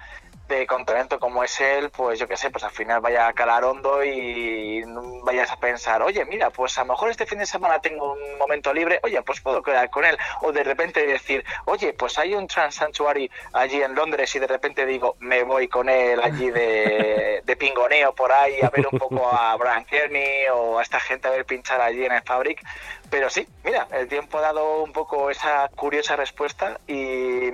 [0.49, 3.33] de con talento como es él, pues yo qué sé, pues al final vaya a
[3.33, 4.83] calar hondo y
[5.23, 8.37] vayas a pensar, oye, mira, pues a lo mejor este fin de semana tengo un
[8.37, 10.17] momento libre, oye, pues puedo quedar con él.
[10.41, 14.47] O de repente decir, oye, pues hay un Trans Sanctuary allí en Londres y de
[14.47, 18.97] repente digo, me voy con él allí de, de pingoneo por ahí a ver un
[18.97, 22.61] poco a Brian Kearney o a esta gente a ver pinchar allí en el Fabric.
[23.09, 26.93] Pero sí, mira, el tiempo ha dado un poco esa curiosa respuesta y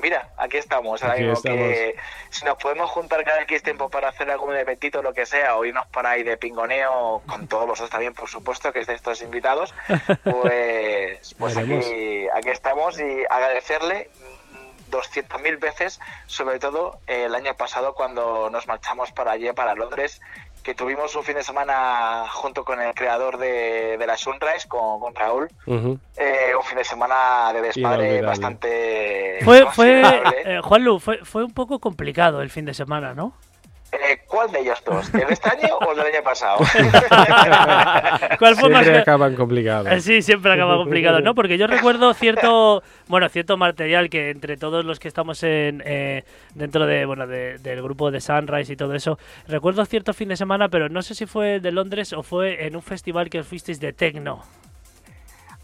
[0.01, 1.01] mira, aquí estamos.
[1.01, 1.59] Ahora Aquí mismo estamos.
[1.59, 1.95] que
[2.29, 5.63] si nos podemos juntar cada X tiempo para hacer algún eventito lo que sea, o
[5.63, 9.73] irnos por ahí de pingoneo con todos vosotros también, por supuesto, que estéis todos invitados,
[10.23, 14.09] pues, pues aquí, aquí estamos y agradecerle
[14.89, 20.21] mm, 200.000 veces, sobre todo el año pasado cuando nos marchamos para allí, para Londres,
[20.65, 24.99] que tuvimos un fin de semana junto con el creador de, de la Sunrise, con,
[24.99, 30.01] con Raúl, eh, un fin de semana de desmadre bastante Fue, fue,
[30.43, 33.33] eh, Juanlu, fue, fue un poco complicado el fin de semana, ¿no?
[33.95, 35.13] Eh, ¿Cuál de ellos dos?
[35.13, 36.57] ¿El de este año o el del año pasado?
[38.39, 39.91] ¿Cuál fue Siempre acaban complicados.
[39.91, 41.33] Eh, Sí, siempre acaba complicado, ¿no?
[41.35, 46.23] Porque yo recuerdo cierto, bueno, cierto material que entre todos los que estamos en eh,
[46.53, 49.17] dentro de, bueno, de- del grupo de Sunrise y todo eso,
[49.47, 52.75] recuerdo cierto fin de semana, pero no sé si fue de Londres o fue en
[52.75, 54.43] un festival que fuisteis de techno.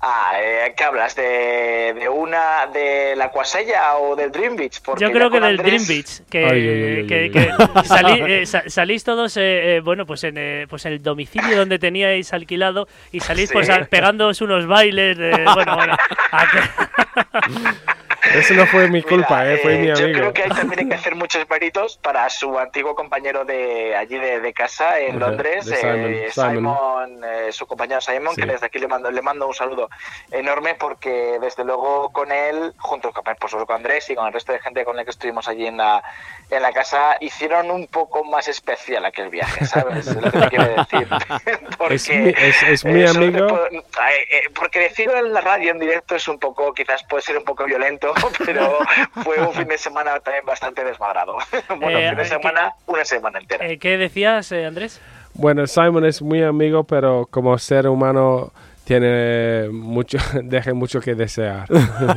[0.04, 1.16] Ah, eh, ¿qué hablas?
[1.16, 4.82] ¿De, de una de la Cuasella o del Dream Beach?
[4.84, 7.30] Porque Yo creo que del Andrés- Dream Beach, que, Ay, ay, ay, ay, que- ay,
[7.30, 7.48] que ay.
[7.86, 11.56] salí- eh, sa- salís todos, eh, eh, bueno, pues en, eh, pues en el domicilio
[11.56, 13.54] donde teníais alquilado y salís Sí.
[13.54, 15.96] pues pegándoos unos bailes, de, bueno, bueno,
[18.36, 20.20] Eso no fue mi culpa, Mira, eh, fue eh, mi Yo amigo.
[20.20, 24.18] creo que ahí también hay que hacer muchos méritos para su antiguo compañero de allí
[24.18, 26.76] de, de casa en Ajá, Londres, eh, Simon, Simon.
[27.12, 28.42] Simon, eh, su compañero Simon, Sí.
[28.42, 29.90] que desde aquí le mando, le mando un saludo
[30.32, 34.52] enorme porque desde luego con él, junto con, pues, con Andrés y con el resto
[34.54, 36.04] de gente con la que estuvimos allí en la,
[36.50, 40.08] en la casa, hicieron un poco más especial aquel viaje, ¿sabes?
[40.08, 41.08] Es lo que quiero decir.
[41.78, 43.48] porque, Es mi- es- es mi eh, solo te amigo.
[43.48, 47.38] puedo- eh, porque decirlo en la radio en directo es un poco, quizás puede ser
[47.38, 48.11] un poco violento,
[48.46, 48.78] pero
[49.24, 51.38] fue un fin de semana también bastante desmadrado.
[51.80, 53.66] bueno, Eh, fin de ¿qué- semana, una semana entera.
[53.68, 55.00] eh, ¿Qué decías, eh, Andrés?
[55.34, 58.52] Bueno, Simon es muy amigo, pero como ser humano
[58.84, 61.66] tiene mucho, deja mucho que desear.
[61.70, 62.16] Bueno,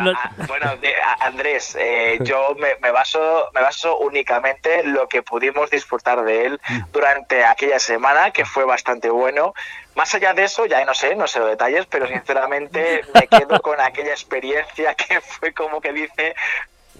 [0.00, 4.94] no- a- bueno, de- a- Andrés, eh, yo me, me baso me baso únicamente en
[4.94, 6.60] lo que pudimos disfrutar de él
[6.92, 9.52] durante aquella semana, que fue bastante bueno.
[9.94, 13.60] Más allá de eso, ya no sé, no sé los detalles, pero sinceramente me quedo
[13.60, 16.34] con aquella experiencia que fue como que dice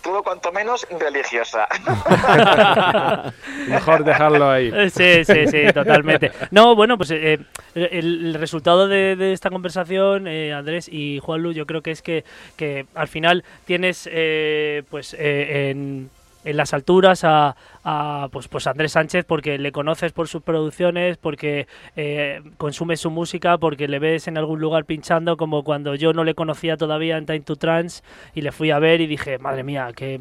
[0.03, 1.69] todo cuanto menos religiosa.
[3.69, 4.73] Mejor dejarlo ahí.
[4.75, 6.33] Eh, Sí, sí, sí, totalmente.
[6.51, 7.39] No, bueno, pues eh,
[7.75, 12.01] el, el resultado de, de esta conversación, eh, Andrés y Juanlu, yo creo que es
[12.03, 12.25] que,
[12.57, 16.11] que al final tienes, eh, pues, eh, en,
[16.45, 21.17] en las alturas a, a, pues, pues Andrés Sánchez porque le conoces por sus producciones,
[21.19, 21.67] porque
[21.97, 26.25] eh, consumes su música, porque le ves en algún lugar pinchando, como cuando yo no
[26.25, 28.03] le conocía todavía en Time to Trance
[28.35, 30.21] y le fui a ver y dije, madre mía, que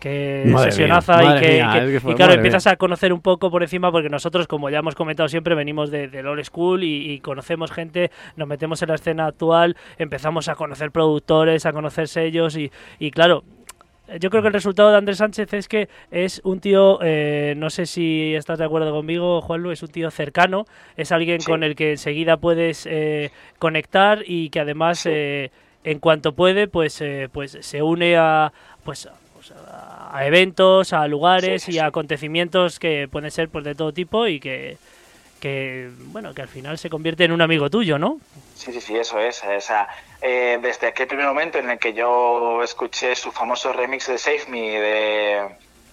[0.00, 2.76] que Madre sesionaza mía, y que, mía, que- es que fue- y claro, empiezas a
[2.76, 6.28] conocer un poco por encima porque nosotros, como ya hemos comentado siempre, venimos de, del
[6.28, 10.92] old school y, y conocemos gente, nos metemos en la escena actual, empezamos a conocer
[10.92, 13.42] productores, a conocer sellos y, y claro,
[14.20, 17.70] yo creo que el resultado de Andrés Sánchez es que es un tío, eh, no
[17.70, 20.64] sé si estás de acuerdo conmigo, Juanlu, es un tío cercano,
[20.96, 21.46] es alguien Sí.
[21.50, 25.10] con el que enseguida puedes eh, conectar y que además, Sí.
[25.12, 25.50] eh,
[25.84, 28.52] en cuanto puede, pues, eh, pues se une a,
[28.84, 33.64] pues, a- pues, a- eventos, a lugares Sí, y a acontecimientos que pueden ser pues,
[33.64, 34.76] de todo tipo y que,
[35.40, 38.18] que, bueno, que al final se convierte en un amigo tuyo, ¿no?
[38.54, 39.40] Sí, sí, sí, eso es.
[39.44, 39.86] O sea,
[40.20, 44.44] eh, desde aquel primer momento en el que yo escuché su famoso remix de Save
[44.48, 45.48] Me de,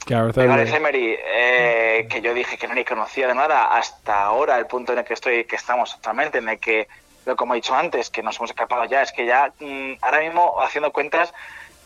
[0.07, 1.17] Gareth Emery.
[1.19, 4.99] Eh, que yo dije que no ni conocía de nada, hasta ahora, el punto en
[4.99, 6.87] el que estoy, que estamos actualmente, en el que,
[7.25, 10.21] lo como he dicho antes, que nos hemos escapado ya, es que ya mm, ahora
[10.21, 11.33] mismo, haciendo cuentas,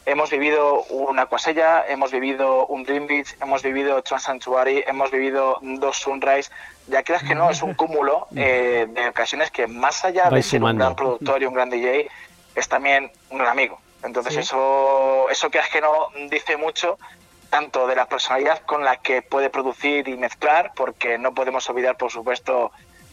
[0.05, 5.57] hemos vivido un Aquasella, hemos vivido un Dream Beach, hemos vivido Trans Sanctuary, hemos vivido
[5.61, 6.51] dos Sunrise,
[6.87, 10.63] ya creas que no, es un cúmulo eh, de ocasiones que más allá de ser
[10.63, 12.09] un gran productor y un gran DJ,
[12.55, 13.79] es también un amigo.
[14.03, 14.39] Entonces Sí.
[14.39, 16.97] eso, eso creas que no dice mucho
[17.49, 21.97] tanto de la personalidad con la que puede producir y mezclar, porque no podemos olvidar,
[21.97, 22.71] por supuesto,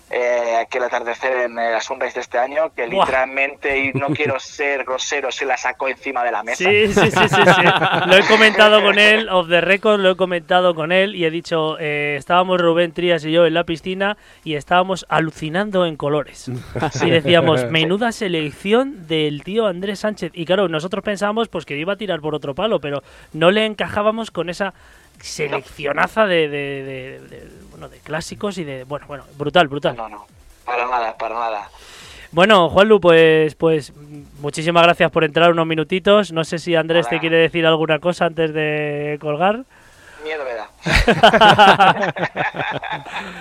[0.09, 3.05] eh, aquel atardecer en eh, la Sunrise de este año, que Buah.
[3.05, 6.59] literalmente, y no quiero ser grosero, se la sacó encima de la mesa.
[6.59, 7.63] Sí, sí, sí, sí, sí.
[8.07, 11.31] Lo he comentado con él, off the record, lo he comentado con él y he
[11.31, 16.51] dicho, eh, estábamos Rubén Trías y yo en la piscina y estábamos alucinando en colores.
[17.03, 20.33] Y decíamos, menuda selección del tío Andrés Sánchez.
[20.35, 23.03] Y claro, nosotros pensábamos pues que iba a tirar por otro palo, pero
[23.33, 24.73] no le encajábamos con esa
[25.21, 28.85] seleccionaza de, de, de- de- bueno, de clásicos y de...
[28.85, 29.97] Bueno, bueno, brutal, brutal.
[29.97, 30.27] No, no,
[30.65, 31.71] para nada, para nada.
[32.33, 33.93] Bueno, Juanlu, pues, pues
[34.41, 36.33] muchísimas gracias por entrar unos minutitos.
[36.33, 39.65] No sé si Andrés te quiere decir alguna cosa antes de colgar.
[40.25, 42.15] Miedo me da.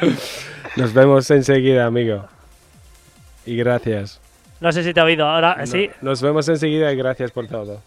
[0.75, 2.25] Nos vemos enseguida, amigo.
[3.45, 4.19] Y gracias.
[4.59, 5.89] No sé si te ha oído ahora, No- sí.
[6.01, 7.81] Nos vemos enseguida y gracias por todo.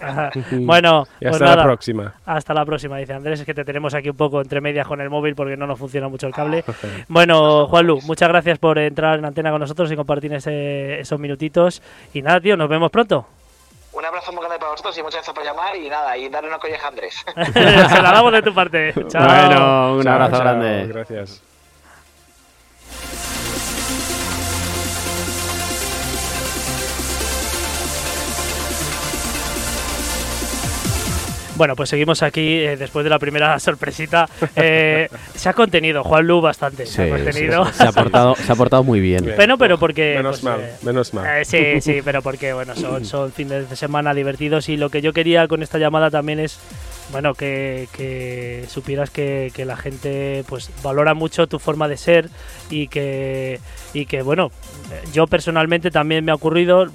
[0.52, 2.14] Bueno, Y pues hasta nada, la próxima.
[2.26, 3.40] hasta la próxima, dice Andrés.
[3.40, 5.78] Es que te tenemos aquí un poco entre medias con el móvil porque no nos
[5.78, 6.64] funciona mucho el cable.
[7.08, 11.80] Bueno, Juanlu, muchas gracias por entrar en antena con nosotros y compartir ese- esos minutitos.
[12.12, 13.26] Y nada, tío, nos vemos pronto.
[13.92, 16.48] Un abrazo muy grande para vosotros y muchas gracias por llamar y nada, y darle
[16.48, 17.24] una colleja a Andrés.
[17.54, 18.92] Se la damos de tu parte.
[19.08, 19.24] Chao.
[19.24, 20.86] Bueno, un Chao, abrazo chao, grande.
[20.88, 21.53] Gracias.
[31.56, 34.28] Bueno, pues seguimos aquí eh, después de la primera sorpresita.
[34.56, 36.84] Eh, se ha contenido, Juan Lu, bastante.
[36.84, 37.64] se Sí, ha sí, contenido.
[37.72, 39.24] se, ha portado, se ha portado muy bien.
[39.24, 39.36] Bien.
[39.36, 40.14] Pero, pero porque.
[40.16, 41.26] Menos pues, mal, eh, menos mal.
[41.40, 45.00] eh, sí, sí, pero porque, bueno, son, son fines de semana divertidos y lo que
[45.00, 46.58] yo quería con esta llamada también es,
[47.12, 52.30] bueno, que, que supieras que, que la gente, pues, valora mucho tu forma de ser
[52.68, 53.60] y que,
[53.92, 54.50] y que, bueno,
[55.12, 56.92] yo personalmente también me ha ocurrido, en-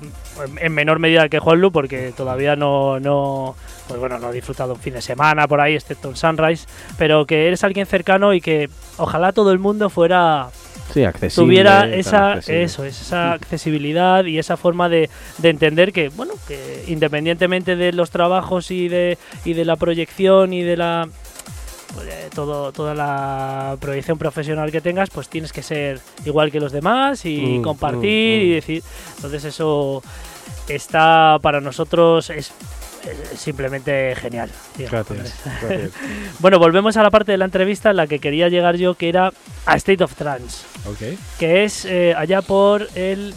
[0.60, 3.56] en menor medida que Juanlu, porque todavía no, no,
[3.90, 6.66] pues bueno, no he disfrutado un fin de semana por ahí, excepto un Sunrise,
[6.98, 10.48] pero que eres alguien cercano y que ojalá todo el mundo fuera
[10.94, 11.46] Sí, accesible.
[11.46, 12.64] tuviera esa accesible.
[12.64, 15.10] eso es, esa accesibilidad y esa forma de,
[15.40, 20.52] de entender que bueno que independientemente de los trabajos y de y de la proyección
[20.54, 21.08] y de la
[21.94, 26.60] pues, eh, todo toda la proyección profesional que tengas pues tienes que ser igual que
[26.60, 28.54] los demás y Mm, compartir mm, y mm.
[28.54, 28.84] decir
[29.18, 30.02] entonces eso
[30.68, 32.52] está para nosotros es
[33.36, 34.88] simplemente genial tío.
[34.90, 35.40] Gracias.
[35.62, 35.92] gracias.
[36.40, 39.10] bueno volvemos a la parte de la entrevista en la que quería llegar yo que
[39.10, 39.32] era
[39.66, 41.18] a State of Trance Ok.
[41.40, 43.34] que es eh, allá por el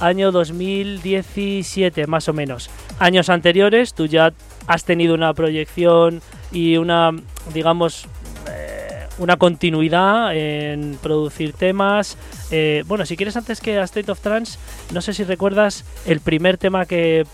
[0.00, 2.70] año 2017 más o menos.
[2.98, 4.32] Años anteriores tú ya
[4.66, 6.22] has tenido una proyección
[6.52, 7.10] y una,
[7.52, 8.06] digamos,
[8.50, 12.16] eh, una continuidad en producir temas.
[12.50, 14.58] Eh, bueno, si quieres antes que a State of Trance,
[14.92, 17.26] no sé si recuerdas el primer tema que,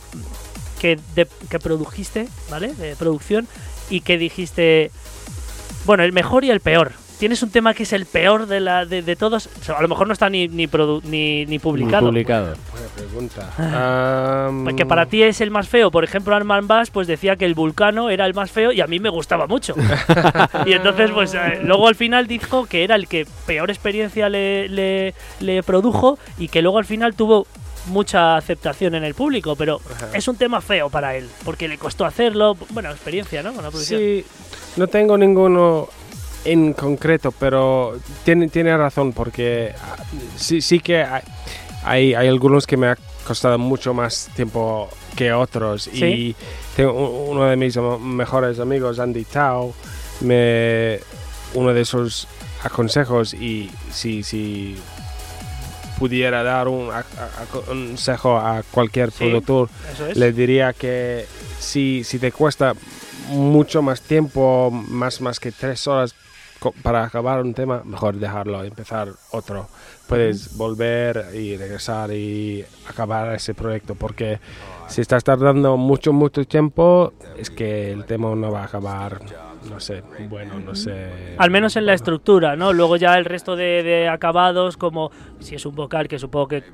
[0.81, 2.75] que, de- que produjiste, ¿vale?
[2.75, 3.47] De producción
[3.91, 4.91] y que dijiste,
[5.85, 6.93] bueno, el mejor y el peor.
[7.19, 9.51] Tienes un tema que es el peor de, la, de, de todos.
[9.61, 12.07] O sea, a lo mejor no está ni, ni, produ- ni, ni publicado.
[12.07, 12.55] publicado.
[12.73, 14.47] Buena pregunta.
[14.47, 15.91] Am, Porque para ti es el más feo.
[15.91, 18.87] Por ejemplo, Arman Bass pues decía que el Vulcano era el más feo y a
[18.87, 19.75] mí me gustaba mucho.
[20.65, 24.71] y entonces, pues eh, luego al final dijo que era el que peor experiencia le,
[24.71, 27.47] le, le produjo y que luego al final tuvo
[27.87, 30.09] mucha aceptación en el público, pero Ajá.
[30.15, 32.57] es un tema feo para él, porque le costó hacerlo.
[32.71, 33.53] Bueno, experiencia, ¿no?
[33.53, 34.01] Con la producción.
[34.01, 34.25] Sí,
[34.77, 35.89] no tengo ninguno
[36.45, 39.97] en concreto, pero tiene, tiene razón porque ah,
[40.37, 41.23] sí, sí que hay,
[41.85, 46.05] hay, hay algunos que me ha costado mucho más tiempo que otros Sí.
[46.05, 46.37] y
[46.77, 46.93] tengo
[47.29, 49.75] uno de mis mejores amigos, Andy Tao,
[50.23, 51.01] me
[51.55, 52.27] uno de sus
[52.73, 54.77] consejos y si, si
[56.05, 59.19] pudiera dar un, a- a- a- consejo a cualquier Sí.
[59.19, 59.69] productor
[60.09, 60.17] es.
[60.17, 61.27] le diría que
[61.59, 62.73] si, si te cuesta
[63.29, 66.15] mucho más tiempo, más, más que tres horas
[66.83, 69.69] para acabar un tema, mejor dejarlo y empezar otro.
[70.11, 74.41] Puedes volver y regresar y acabar ese proyecto porque
[74.89, 79.21] si estás tardando mucho, mucho tiempo, es que el tema no va a acabar,
[79.71, 81.37] no sé, bueno, no sé.
[81.39, 82.73] Al menos en la estructura, ¿no?
[82.73, 86.65] Luego ya el resto de, de acabados, como si es un vocal, que supongo que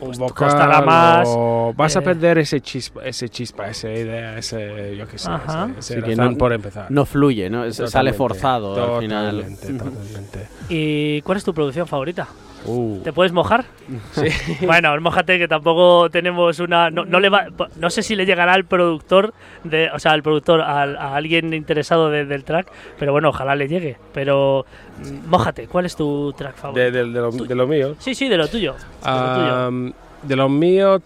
[0.00, 1.28] un pues, vocal costará más.
[1.30, 2.02] o vas a eh.
[2.02, 5.68] perder ese chispa, ese chispa, esa idea, ese, yo qué sé, Ajá.
[5.78, 6.90] ese, ese Sí, que no- por empezar.
[6.90, 7.66] No fluye, ¿no?
[7.66, 9.36] Es- sale Totalmente, forzado al final.
[9.36, 10.48] Totalmente, totalmente.
[10.70, 12.26] ¿Y cuál es tu producción favorita?
[12.68, 13.64] Uh, ¿Te puedes mojar?
[14.12, 14.26] sí.
[14.66, 16.90] Bueno, mójate que tampoco tenemos una.
[16.90, 17.46] No, no le va,
[17.76, 19.32] no sé si le llegará al productor,
[19.64, 23.54] de, o sea, al productor, al- a, alguien interesado de- del track, pero bueno, ojalá
[23.54, 23.96] le llegue.
[24.12, 24.66] Pero
[24.98, 26.80] mm, mójate, ¿cuál es tu track favorito?
[26.84, 27.94] de, de- lo, de lo mío.
[27.98, 28.74] Sí, sí, de lo tuyo.
[29.04, 29.94] De lo tuyo.
[30.22, 31.00] De lo mío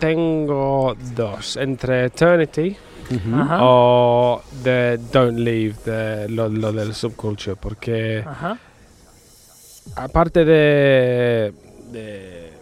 [0.00, 2.76] tengo dos, entre Eternity
[3.60, 8.58] o de Don't Leave, de lo, lo del subculture, porque Ajá.
[9.96, 11.52] Aparte de,
[11.92, 12.52] de,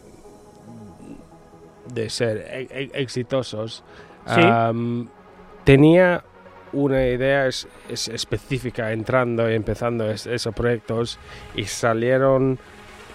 [1.93, 3.83] de ser e- e- exitosos,
[4.27, 4.41] Sí.
[5.65, 6.25] tenía
[6.73, 11.19] una idea es- es específica entrando y empezando es- esos proyectos
[11.55, 12.59] y salieron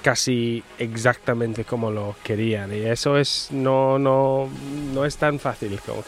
[0.01, 4.49] casi exactamente como lo querían y eso es no no
[4.95, 6.01] no es tan fácil como,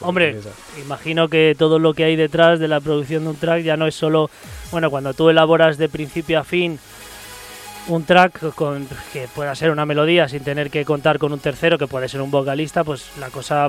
[0.00, 0.50] Hombre, piensa.
[0.84, 3.86] Imagino que todo lo que hay detrás de la producción de un track ya no
[3.86, 4.30] es solo,
[4.72, 6.80] bueno, cuando tú elaboras de principio a fin
[7.88, 11.78] un track con que pueda ser una melodía sin tener que contar con un tercero
[11.78, 13.68] que puede ser un vocalista, pues la cosa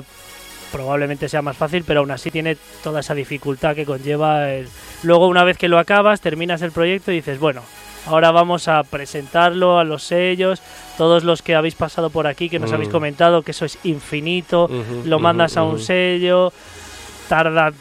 [0.72, 4.68] probablemente sea más fácil, pero aún así tiene toda esa dificultad que conlleva el...
[5.02, 7.62] Luego una vez que lo acabas, terminas el proyecto y dices, bueno,
[8.06, 10.60] ahora vamos a presentarlo a los sellos,
[10.98, 12.74] todos los que habéis pasado por aquí, que nos Mm.
[12.74, 14.68] habéis comentado que eso es infinito,
[15.04, 16.52] lo mandas a un sello,
[17.28, 17.72] tarda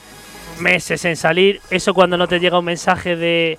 [0.59, 1.61] meses en salir.
[1.69, 3.57] Eso cuando no te llega un mensaje de.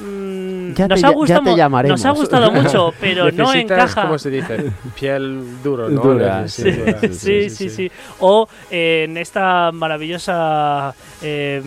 [0.00, 2.00] Mm, Ya nos, te ha ya gustado, te mu- llamaremos.
[2.00, 4.02] nos ha gustado mucho, pero no encaja.
[4.02, 4.70] ¿cómo se dice?
[4.98, 6.00] Piel duro, ¿no?
[6.00, 6.98] Dura, Sí, dura.
[7.12, 7.90] sí, sí, sí.
[8.20, 11.62] O eh, en esta maravillosa eh,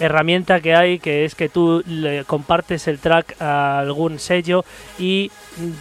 [0.00, 4.64] herramienta que hay, que es que tú le compartes el track a algún sello
[4.98, 5.30] y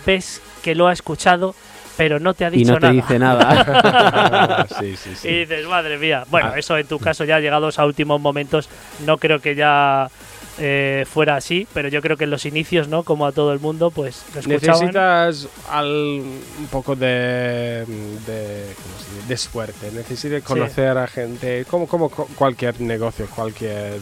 [0.05, 1.55] ves que lo ha escuchado,
[1.95, 2.93] pero no te ha Y dicho no te nada.
[2.93, 4.67] dice nada.
[4.79, 5.27] sí, sí, sí.
[5.27, 6.23] Y dices, madre mía.
[6.29, 6.59] Bueno, Ah.
[6.59, 8.69] eso en tu caso ya llegados a últimos momentos,
[9.05, 10.07] no creo que ya
[10.59, 13.03] eh, fuera así, pero yo creo que en los inicios, ¿no?
[13.03, 14.79] Como a todo el mundo, pues lo escuchaban.
[14.85, 17.85] Necesitas al, un poco de,
[18.25, 19.27] de, ¿cómo se dice?
[19.27, 19.91] de suerte.
[19.91, 23.99] Necesitas conocer a gente, como, como cu- cualquier negocio, cualquier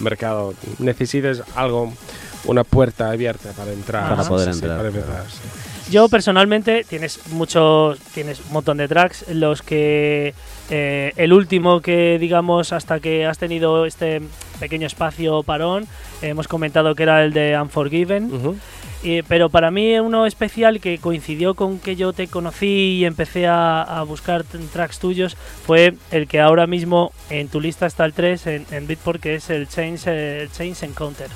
[0.00, 0.54] mercado.
[0.78, 1.92] Necesitas algo,
[2.44, 4.08] una puerta abierta para entrar.
[4.16, 5.06] Para poder sí, sí, entrar, para claro.
[5.06, 5.90] empezar, sí.
[5.90, 10.34] Yo personalmente tienes muchos, tienes un montón de tracks, los que
[10.70, 14.20] eh, el último que digamos hasta que has tenido este
[14.60, 15.86] pequeño espacio parón,
[16.22, 18.30] hemos comentado que era el de Unforgiven.
[19.04, 23.46] Eh, pero para mí uno especial que coincidió con que yo te conocí y empecé
[23.46, 28.12] a, a buscar tracks tuyos fue el que ahora mismo en tu lista está el
[28.12, 31.28] 3 en, en Beatport, que es el Chains, eh, el Chains Encounter.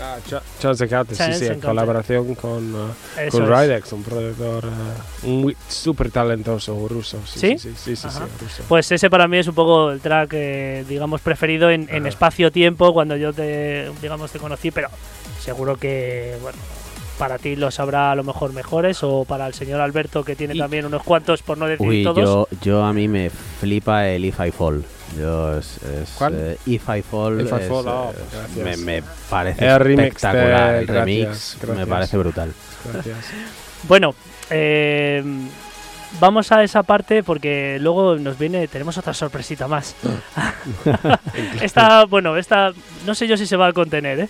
[0.00, 2.88] Ah, Cha- Chance Encounter, sí, sí, en colaboración con, uh,
[3.30, 3.46] con.
[3.48, 7.18] Rydex, un productor uh, muy súper talentoso ruso.
[7.24, 7.58] Sí, ¿Sí?
[7.58, 8.26] sí, sí, sí, sí, Ajá.
[8.26, 8.62] sí, ruso.
[8.68, 12.92] Pues ese para mí es un poco el track, eh, digamos, preferido en, en espacio-tiempo
[12.92, 14.88] cuando yo te, digamos, te conocí, pero
[15.40, 16.58] seguro que, bueno,
[17.18, 20.54] para ti los habrá a lo mejor mejores o para el señor Alberto que tiene
[20.56, 22.16] Y- también unos cuantos, por no decir Uy, todos.
[22.18, 24.84] yo, yo a mí me flipa el If I Fall.
[25.18, 26.34] Yo es, es, ¿Cuál?
[26.36, 29.98] eh, If I Fall, If I es, Fall, oh, eh, me, me parece El remix
[29.98, 30.74] de- espectacular.
[30.76, 32.52] El gracias, remix me parece brutal.
[32.92, 33.16] Gracias.
[33.84, 34.14] Bueno,
[34.50, 35.22] eh,
[36.20, 39.94] vamos a esa parte porque luego nos viene, tenemos otra sorpresita más.
[41.62, 42.72] esta, bueno, esta,
[43.06, 44.28] no sé yo si se va a contener, ¿eh?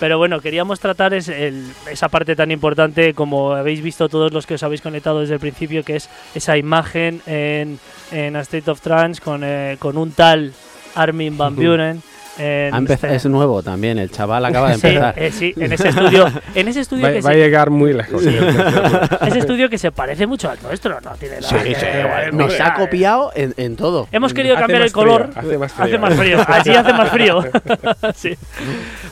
[0.00, 4.46] pero bueno, queríamos tratar es el- esa parte tan importante como habéis visto todos los
[4.46, 7.78] que os habéis conectado desde el principio, que es esa imagen en,
[8.12, 10.52] en A State of Trance con, eh, con un tal
[10.94, 12.02] Armin Van Buren.
[12.38, 15.14] En Ha empezado- este- es nuevo también, el chaval acaba de Sí, empezar.
[15.16, 18.22] eh, sí, en ese estudio, en ese estudio Va, que va a llegar muy lejos.
[19.26, 21.86] ese estudio que se parece mucho al nuestro, no tiene nada Sí, que sí,
[22.32, 24.08] nos ha copiado en, en todo.
[24.12, 25.30] Hemos querido Hace cambiar el color.
[25.32, 25.84] frío, hace más frío.
[25.84, 26.44] Hace más frío.
[26.48, 27.44] Allí hace más frío.
[28.14, 28.36] Sí.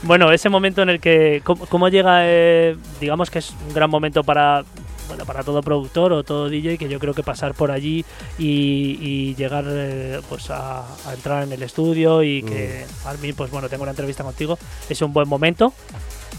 [0.03, 1.41] Bueno, ese momento en el que.
[1.45, 2.21] ¿Cómo, cómo llega?
[2.25, 4.65] eh, digamos que es un gran momento para.
[5.13, 8.03] Bueno, para todo productor o todo DJ, que yo creo que pasar por allí
[8.39, 13.35] y, y llegar eh, pues a, a entrar en el estudio y que a mí,
[13.35, 14.59] pues bueno, tengo una entrevista contigo,
[14.89, 15.75] es un buen momento.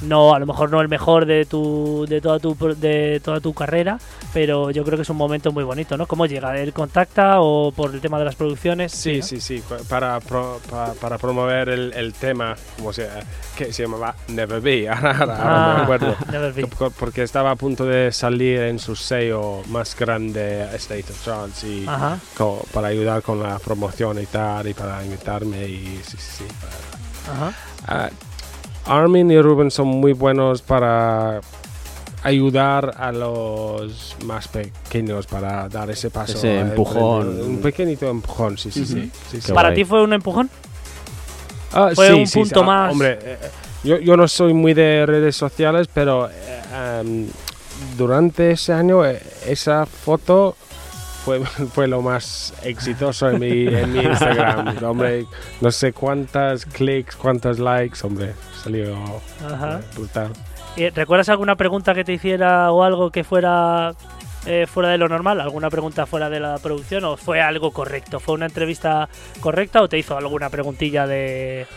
[0.04, 3.54] No, a lo mejor no el mejor de tu, de toda tu, de toda tu
[3.54, 3.97] carrera,
[4.34, 6.08] pero yo creo que es un momento muy bonito, ¿no?
[6.08, 6.58] ¿Cómo llega?
[6.58, 8.91] ¿Él contacta o por el tema de las producciones?
[8.91, 9.24] Sí, ¿no?
[9.24, 10.60] sí, sí, para, pro-
[10.99, 13.08] para promover el, el tema, como se,
[13.58, 16.16] que se llamaba Never Be, ahora, ahora- Ah, me acuerdo.
[16.32, 16.68] Never Be.
[16.68, 21.68] Co- Porque estaba a punto de salir en su sello más grande, State of Trance,
[21.68, 21.86] y
[22.74, 26.43] para ayudar con la promoción y tal, y para invitarme, y sí, sí, sí.
[26.60, 27.54] para- Ajá.
[27.88, 28.10] Ah,
[28.86, 31.42] Armin y Ruben son muy buenos para
[32.24, 36.38] ayudar a los más pequeños para dar ese paso.
[36.38, 37.42] Ese eh, empujón.
[37.42, 39.52] Un pequeñito empujón, sí, sí, sí.
[39.54, 40.50] ¿Para ti fue un empujón?
[41.74, 42.92] Ah, Fue sí, un sí, punto ah, más.
[42.92, 43.38] Hombre, eh,
[43.84, 47.28] yo, yo no soy muy de redes sociales, pero eh, em,
[47.98, 50.56] durante ese año eh, esa foto
[51.24, 51.40] fue,
[51.74, 54.84] fue lo más exitoso en mi, en mi Instagram.
[54.84, 55.26] hombre,
[55.62, 58.96] no sé cuántas clics, cuántos likes, hombre, salió
[59.46, 59.80] Ajá.
[59.80, 60.32] eh, brutal.
[60.76, 63.94] ¿Y ¿Recuerdas alguna pregunta que te hiciera o algo que fuera
[64.46, 65.40] eh, fuera de lo normal?
[65.40, 68.20] ¿Alguna pregunta fuera de la producción o fue algo correcto?
[68.20, 69.08] ¿Fue una entrevista
[69.40, 71.68] correcta o te hizo alguna preguntilla de...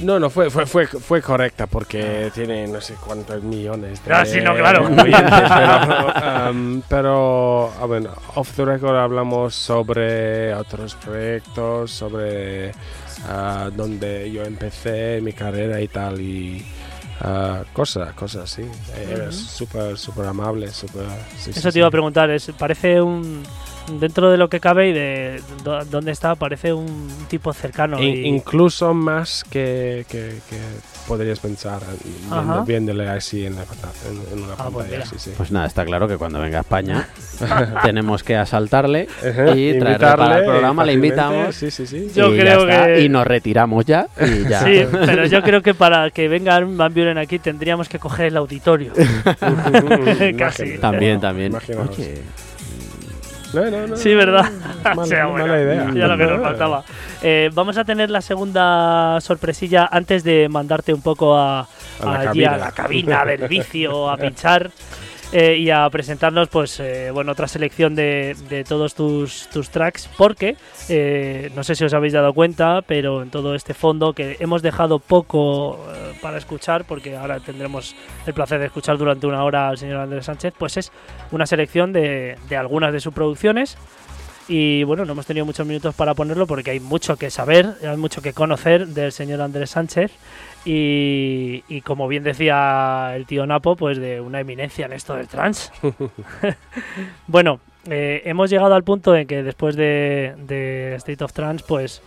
[0.00, 4.26] No, no, fue, fue, fue, fue correcta porque tiene no sé cuántos millones de Ah,
[4.26, 4.88] sí, no, claro.
[4.96, 12.72] pero, um, pero, a ver, off the record hablamos sobre otros proyectos, sobre
[13.28, 16.62] ah, donde yo empecé mi carrera y tal, y
[17.22, 18.68] ah, cosas, cosas así.
[19.10, 19.32] Era Ujú.
[19.32, 21.06] súper, súper amable, súper...
[21.38, 21.78] sí, sí, Eso te sí.
[21.78, 23.42] iba a preguntar, es, parece un...
[23.88, 25.40] Dentro de lo que cabe y de
[25.90, 28.02] dónde está, parece un tipo cercano.
[28.02, 30.56] In- y- incluso más que, que, que
[31.06, 31.96] podrías pensar eh,
[32.30, 34.90] viendo- viéndole así en, la en, en una Ah, pues pantalla.
[34.90, 35.06] mira.
[35.06, 35.30] sí, sí.
[35.36, 37.08] Pues nada, está claro que cuando venga a España
[37.84, 39.08] tenemos que asaltarle
[39.54, 42.10] y traerle para el programa, le invitamos Sí, sí, sí.
[42.14, 44.64] Yo y creo que- y nos retiramos ya y ya.
[44.64, 48.36] Sí, pero yo creo que para que venga Van Buren aquí tendríamos que coger el
[48.36, 48.92] auditorio.
[50.38, 50.78] Casi.
[50.78, 51.52] También, también.
[51.52, 51.90] Imaginaos.
[51.90, 52.22] Oye,
[53.52, 54.50] No, no, no, Sí, ¿verdad?
[54.84, 55.90] Mala, O sea, mala bueno, idea.
[55.94, 56.84] Ya lo que nos faltaba.
[57.22, 61.66] Eh, vamos a tener la segunda sorpresilla antes de mandarte un poco a, A
[62.04, 62.56] la allí a cabina.
[62.58, 64.70] la cabina del vicio, a pinchar
[65.32, 70.08] eh, y a presentarnos, pues, eh, bueno, otra selección de, de todos tus, tus tracks,
[70.16, 70.56] porque
[70.88, 74.62] eh, no sé si os habéis dado cuenta, pero en todo este fondo que hemos
[74.62, 77.94] dejado poco eh, para escuchar, porque ahora tendremos
[78.26, 80.92] el placer de escuchar durante una hora al señor Andrés Sánchez, pues es
[81.32, 83.76] una selección de, de algunas de sus producciones.
[84.48, 87.96] Y bueno, no hemos tenido muchos minutos para ponerlo porque hay mucho que saber, hay
[87.96, 90.12] mucho que conocer del señor Andrés Sánchez.
[90.66, 95.28] Y, y como bien decía el tío Napo, pues de una eminencia en esto del
[95.28, 95.70] trans.
[97.28, 102.02] bueno, eh, hemos llegado al punto en que después de, de State of Trance, pues,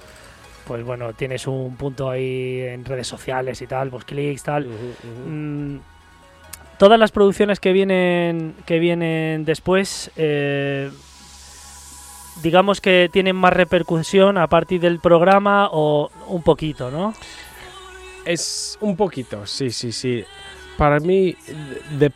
[0.67, 4.67] pues bueno, tienes un punto ahí en redes sociales y tal, pues clics, tal.
[5.25, 5.77] Mm,
[6.77, 10.89] todas las producciones que vienen que vienen después eh,
[12.41, 17.13] digamos que tienen más repercusión a partir del programa o un poquito no
[18.31, 20.23] Es un poquito, sí, sí, sí.
[20.77, 21.35] Para mí,
[21.97, 22.11] de-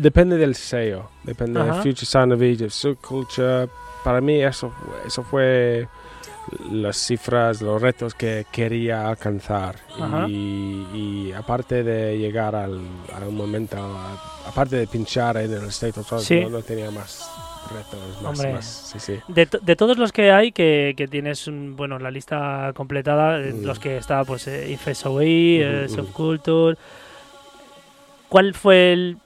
[0.00, 1.74] depende del sello, depende Ajá.
[1.74, 3.68] del Future Sound of Egypt, Subculture.
[4.02, 4.72] Para mí eso,
[5.06, 5.86] eso fue
[6.72, 9.76] las cifras, los retos que quería alcanzar.
[10.26, 10.86] Y,
[11.28, 12.80] y aparte de llegar al,
[13.14, 16.40] a un momento, a- aparte de pinchar en el State of Trance, Sí.
[16.42, 17.28] no, no tenía más
[17.72, 18.52] retos, Hombre.
[18.52, 19.18] más, sí, sí.
[19.28, 23.38] de, to- de todos los que hay que, que tienes mm, bueno la lista completada
[23.40, 23.64] eh, Mm.
[23.64, 24.72] los que está pues eh,
[25.84, 25.88] eh.
[25.88, 26.76] Subculture
[28.28, 29.16] ¿cuál fue el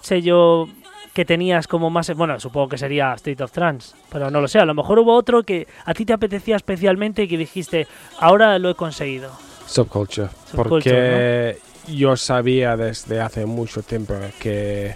[0.00, 0.68] sello
[1.12, 4.58] que tenías como más bueno supongo que sería State of Trance pero no lo sé
[4.58, 7.86] a lo mejor hubo otro que a ti te apetecía especialmente y que dijiste
[8.18, 9.30] ahora lo he conseguido
[9.66, 10.28] Subculture.
[10.50, 14.94] Subculture, porque yo sabía desde hace mucho tiempo que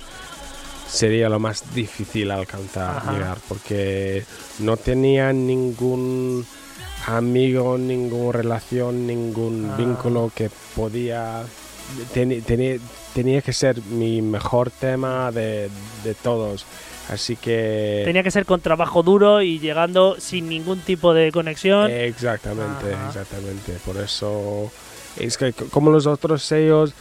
[0.89, 3.13] sería lo más difícil alcanzar, Ajá.
[3.13, 4.25] llegar, porque
[4.61, 6.47] no tenía ningún
[7.07, 9.77] amigo, ninguna relación, ningún Ah.
[9.77, 11.43] vínculo que podía
[12.15, 12.81] teni-
[13.13, 15.69] tenía que ser mi mejor tema de,
[16.03, 16.65] de todos.
[17.11, 18.01] Así que...
[18.07, 21.91] Tenía que ser con trabajo duro y llegando sin ningún tipo de conexión.
[21.91, 23.09] Exactamente, Ajá.
[23.09, 23.73] exactamente.
[23.85, 24.71] Por eso
[25.19, 26.95] es que como los otros sellos,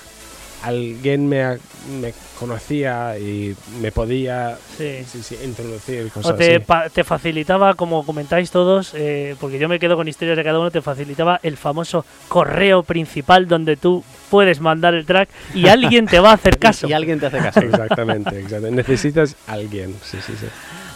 [0.64, 1.58] alguien me,
[2.02, 5.04] me conocía y me podía Sí.
[5.06, 6.66] sí, sí, introducir cosas O te, así.
[6.66, 10.60] pa- te facilitaba, como comentáis todos, eh, porque yo me quedo con historias de cada
[10.60, 16.08] uno, te facilitaba el famoso correo principal donde tú puedes mandar el track y alguien
[16.08, 16.88] te va a hacer caso.
[16.88, 17.60] Y alguien te hace caso.
[17.60, 18.76] Exactamente, exactamente.
[18.76, 20.48] Necesitas alguien, sí, sí, sí.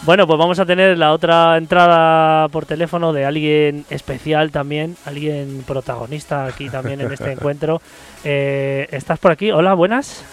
[0.04, 5.64] Bueno, pues vamos a tener la otra entrada por teléfono de alguien especial también, alguien
[5.68, 7.82] protagonista aquí también en este encuentro.
[8.24, 9.52] Eh, ¿Estás por aquí?
[9.52, 10.24] Hola, buenas.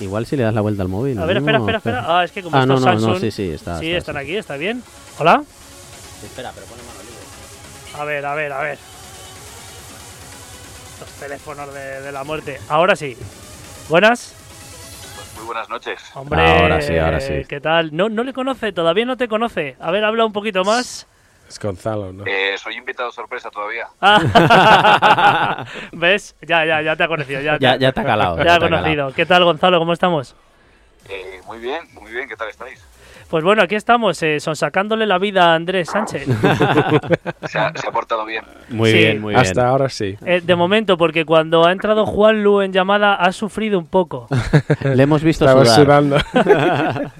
[0.00, 1.18] Igual si le das la vuelta al móvil.
[1.18, 1.26] A ¿no?
[1.26, 2.04] ver, espera, espera, espera.
[2.06, 3.14] Ah, es que como Ah, no, no, Samsung.
[3.14, 3.78] no, sí, sí, está.
[3.80, 4.20] sí, está, están sí.
[4.20, 4.82] aquí, está bien.
[5.18, 5.42] Hola.
[6.22, 8.00] Espera, pero pone mano libre.
[8.00, 8.78] A ver, a ver, a ver.
[11.00, 12.58] Los teléfonos de, de la muerte.
[12.68, 13.16] Ahora sí.
[13.88, 14.34] Buenas.
[15.48, 15.98] Buenas noches.
[16.14, 17.42] Hombre, Ahora sí, ahora sí.
[17.48, 17.88] ¿Qué tal?
[17.96, 19.78] No, no le conoce, todavía no te conoce.
[19.80, 21.06] A ver, habla un poquito más.
[21.48, 22.24] Es Gonzalo, ¿no?
[22.26, 23.86] Eh, soy invitado sorpresa todavía.
[23.98, 26.36] Ah, ¿Ves?
[26.42, 27.40] Ya, ya, ya te ha conocido.
[27.40, 28.36] Ya, Ya, te- ya te ha calado.
[28.36, 28.82] ya te ha calado.
[28.82, 29.12] conocido.
[29.14, 29.78] ¿Qué tal, Gonzalo?
[29.78, 30.36] ¿Cómo estamos?
[31.08, 32.84] Eh, muy bien, muy bien, ¿qué tal estáis?
[33.30, 36.26] Pues bueno, aquí estamos, eh, sonsacándole la vida a Andrés Sánchez.
[37.46, 38.42] Se ha, se ha portado bien.
[38.70, 38.96] Muy Sí.
[38.98, 39.40] bien, muy bien.
[39.40, 40.16] Hasta ahora sí.
[40.24, 44.26] Eh, de momento, porque cuando ha entrado Juan Lu en llamada ha sufrido un poco.
[44.94, 45.66] Le hemos visto sudar.
[45.66, 46.16] sudando.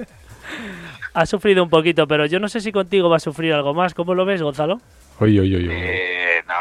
[1.15, 3.93] Ha sufrido un poquito, pero yo no sé si contigo va a sufrir algo más.
[3.93, 4.81] ¿Cómo lo ves, Gonzalo?
[5.19, 5.75] Uy, uy, uy, uy.
[5.75, 6.55] Eh, no,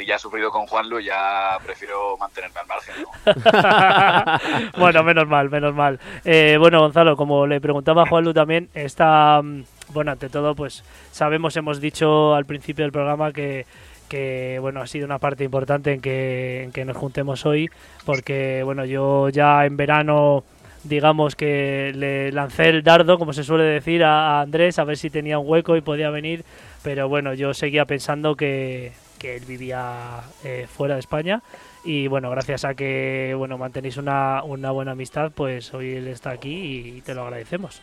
[0.00, 2.94] si ya he sufrido con Juanlu, ya prefiero mantenerme al margen.
[3.02, 4.70] ¿no?
[4.78, 6.00] bueno, menos mal, menos mal.
[6.24, 10.54] Eh, bueno, Gonzalo, como le preguntaba a Juan Lu también, está, mm, bueno, ante todo,
[10.54, 13.66] pues sabemos, hemos dicho al principio del programa que,
[14.08, 17.68] que bueno, ha sido una parte importante en que, en que nos juntemos hoy,
[18.06, 20.44] porque, bueno, yo ya en verano
[20.82, 25.10] digamos que le lancé el dardo, como se suele decir, a Andrés, a ver si
[25.10, 26.42] tenía un hueco y podía venir,
[26.82, 31.42] pero bueno, yo seguía pensando que, que él vivía eh, fuera de España
[31.84, 36.30] y bueno, gracias a que bueno mantenéis una, una buena amistad, pues hoy él está
[36.30, 37.80] aquí y te lo agradecemos.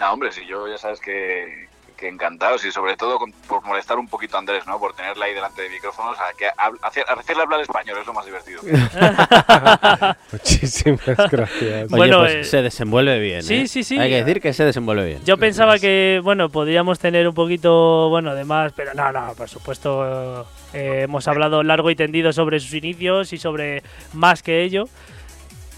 [0.00, 1.67] No, hombre, si yo ya sabes que,
[1.98, 4.78] que encantados y sobre todo con- por molestar un poquito a Andrés, ¿no?
[4.78, 6.46] Por tenerla ahí delante de micrófonos, a que
[6.82, 8.62] hacer- hacerle hablar español es lo más divertido.
[10.32, 11.62] Muchísimas gracias.
[11.62, 13.42] Oye, Bueno, pues eh, se desenvuelve bien.
[13.42, 13.68] sí, ¿eh?
[13.68, 13.98] sí, sí.
[13.98, 15.24] Hay que decir que se desenvuelve bien.
[15.24, 19.48] Yo pensaba que, bueno, podríamos tener un poquito, bueno, de más, pero no, no, por
[19.48, 23.82] supuesto, eh, hemos hablado largo y tendido sobre sus inicios y sobre
[24.14, 24.84] más que ello.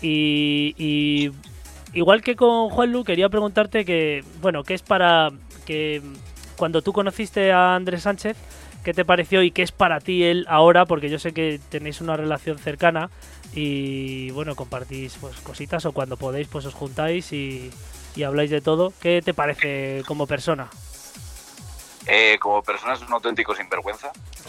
[0.03, 1.31] Y, y
[1.93, 5.31] igual que con Juan Lu, quería preguntarte que, bueno, ¿qué es para
[5.71, 6.03] que
[6.57, 8.37] cuando tú conociste a Andrés Sánchez,
[8.83, 10.85] qué te pareció y qué es para ti él ahora?
[10.85, 13.09] Porque yo sé que tenéis una relación cercana
[13.55, 17.71] y, bueno, compartís pues, cositas o cuando podéis, pues os juntáis y,
[18.17, 18.93] y habláis de todo.
[19.01, 20.69] ¿Qué te parece como persona?
[22.09, 24.11] Eh, como persona es un auténtico sinvergüenza.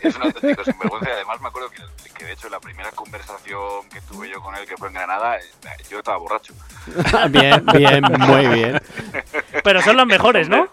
[0.00, 3.88] es un auténtico sinvergüenza y además me acuerdo que, que de hecho la primera conversación
[3.92, 5.42] que tuve yo con él, que fue en Granada, eh,
[5.88, 6.52] yo estaba borracho.
[7.30, 8.80] bien, bien, muy bien.
[9.64, 10.68] Pero son las mejores, ¿no?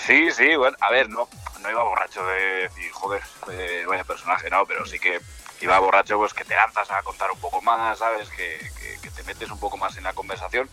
[0.00, 1.28] Sí, sí, bueno, a ver, no,
[1.62, 5.20] no iba borracho de decir, joder, eh, vaya personaje, no, pero sí que
[5.60, 8.28] iba borracho, pues que te lanzas a contar un poco más, ¿sabes?
[8.30, 10.68] Que, que- que te metes un poco más en la conversación.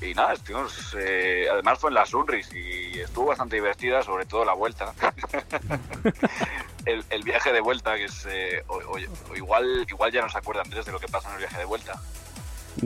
[0.00, 4.44] Y nada, estuvimos, eh, además fue en la Sunris y estuvo bastante divertida, sobre todo
[4.44, 4.92] la vuelta.
[6.86, 8.98] el, el viaje de vuelta, que es, eh, o, o-
[9.30, 11.58] o igual, igual ya no se acuerda Andrés de lo que pasa en el viaje
[11.58, 12.00] de vuelta.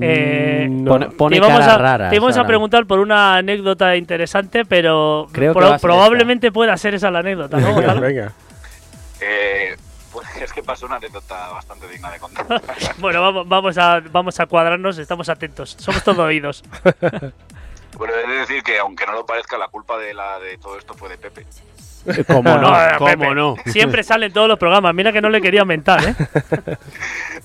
[0.01, 0.91] Eh, No.
[0.93, 1.79] Pone, pone te íbamos, caras a,
[2.43, 7.59] te preguntar por una anécdota interesante, pero Creo pro- probablemente pueda ser esa la anécdota,
[7.59, 7.67] ¿no?
[7.69, 8.01] Venga, Gonzalo?
[8.01, 8.33] venga.
[9.21, 9.77] Eh,
[10.13, 12.47] pues es que pasó una anécdota bastante digna de contar.
[12.99, 16.65] bueno, vamos, vamos, a, vamos a cuadrarnos, estamos atentos, somos todo oídos.
[17.99, 20.77] Bueno, he de decir que aunque no lo parezca, la culpa de, la, de todo
[20.79, 21.47] esto fue de Pepe.
[22.27, 22.81] ¿Cómo no?
[22.81, 23.35] Eh, ¿Cómo Pepe.
[23.35, 23.57] no?
[23.67, 26.15] Siempre sale en todos los programas, mira que no le quería mentar, ¿eh?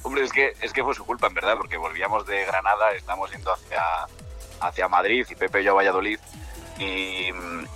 [0.04, 3.32] Hombre, es que, es que fue su culpa, en verdad, porque volvíamos de Granada, estamos
[3.32, 3.82] yendo hacia,
[4.62, 6.20] hacia Madrid y Pepe y yo a Valladolid.
[6.82, 7.30] Y,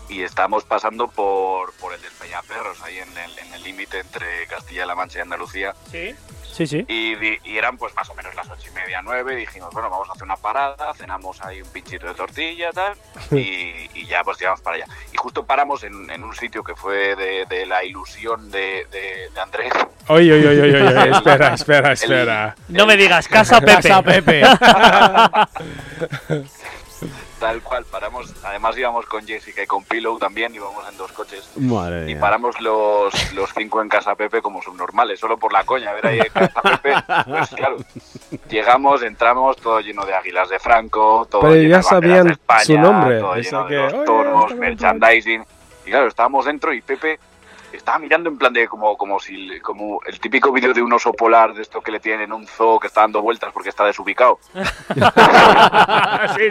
[0.09, 4.47] y estamos pasando por, por el del Peñaperros, ahí en el en el límite entre
[4.47, 5.75] Castilla-La Mancha y Andalucía.
[5.91, 6.15] Sí.
[6.55, 6.85] Sí, sí.
[6.87, 7.13] Y,
[7.49, 9.35] y eran pues más o menos las ocho y media, nueve.
[9.35, 12.93] Dijimos, bueno, vamos a hacer una parada, cenamos ahí un pinchito de tortilla tal,
[13.31, 14.85] y, y ya pues tiramos para allá.
[15.11, 19.29] Y justo paramos en, en un sitio que fue de, de la ilusión de, de-
[19.33, 19.73] de Andrés.
[20.07, 22.55] Oye, oye, oye, oye, oye, espera, espera, espera.
[22.69, 23.89] No me digas, casa Pepe.
[23.89, 24.41] Casa Pepe.
[27.39, 28.33] Tal cual, paramos.
[28.45, 31.49] Además íbamos con Jessica y con Pillow también, íbamos en dos coches.
[31.57, 32.19] Madre Y mía.
[32.19, 36.07] paramos los, los cinco en Casa Pepe como subnormales, solo por la coña, a ver
[36.07, 36.93] ahí en Casa Pepe.
[37.27, 37.77] Pues claro,
[38.49, 42.33] llegamos, entramos, todo lleno de águilas de Franco, todo Pero lleno ya de sabían de
[42.33, 45.45] España, su nombre, todo lleno que, de "Oye, los toros, merchandising.
[45.85, 47.19] Y claro, estábamos dentro y Pepe
[47.75, 51.13] estaba mirando en plan de como, como si como el típico vídeo de un oso
[51.13, 53.85] polar de esto que le tienen en un zoo que está dando vueltas porque está
[53.85, 54.39] desubicado.
[54.53, 54.61] sí,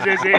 [0.03, 0.33] sí, sí.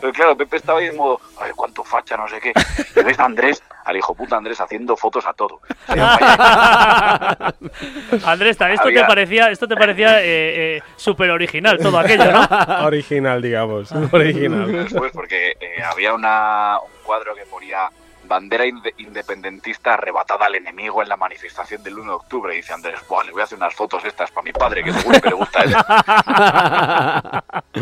[0.00, 2.52] Pero claro, Pepe estaba ahí en modo, ay, cuánto facha, no sé qué.
[2.94, 5.60] Y ves a Andrés, al hijo puta Andrés, haciendo fotos a todo.
[8.24, 12.46] Andrés, esto te parecía, esto te parecía eh, eh, súper original, todo aquello, ¿no?
[12.86, 13.92] Original, digamos.
[14.12, 14.72] Original.
[14.72, 17.90] Después, porque eh, había una, un cuadro que ponía
[18.26, 22.54] bandera inde- independentista arrebatada al enemigo en la manifestación del 1 de octubre.
[22.54, 24.92] Y dice Andrés, Buah, le voy a hacer unas fotos estas para mi padre, que
[24.92, 25.78] seguro que le gusta eso.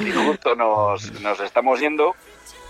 [0.09, 2.15] y justo nos, nos estamos yendo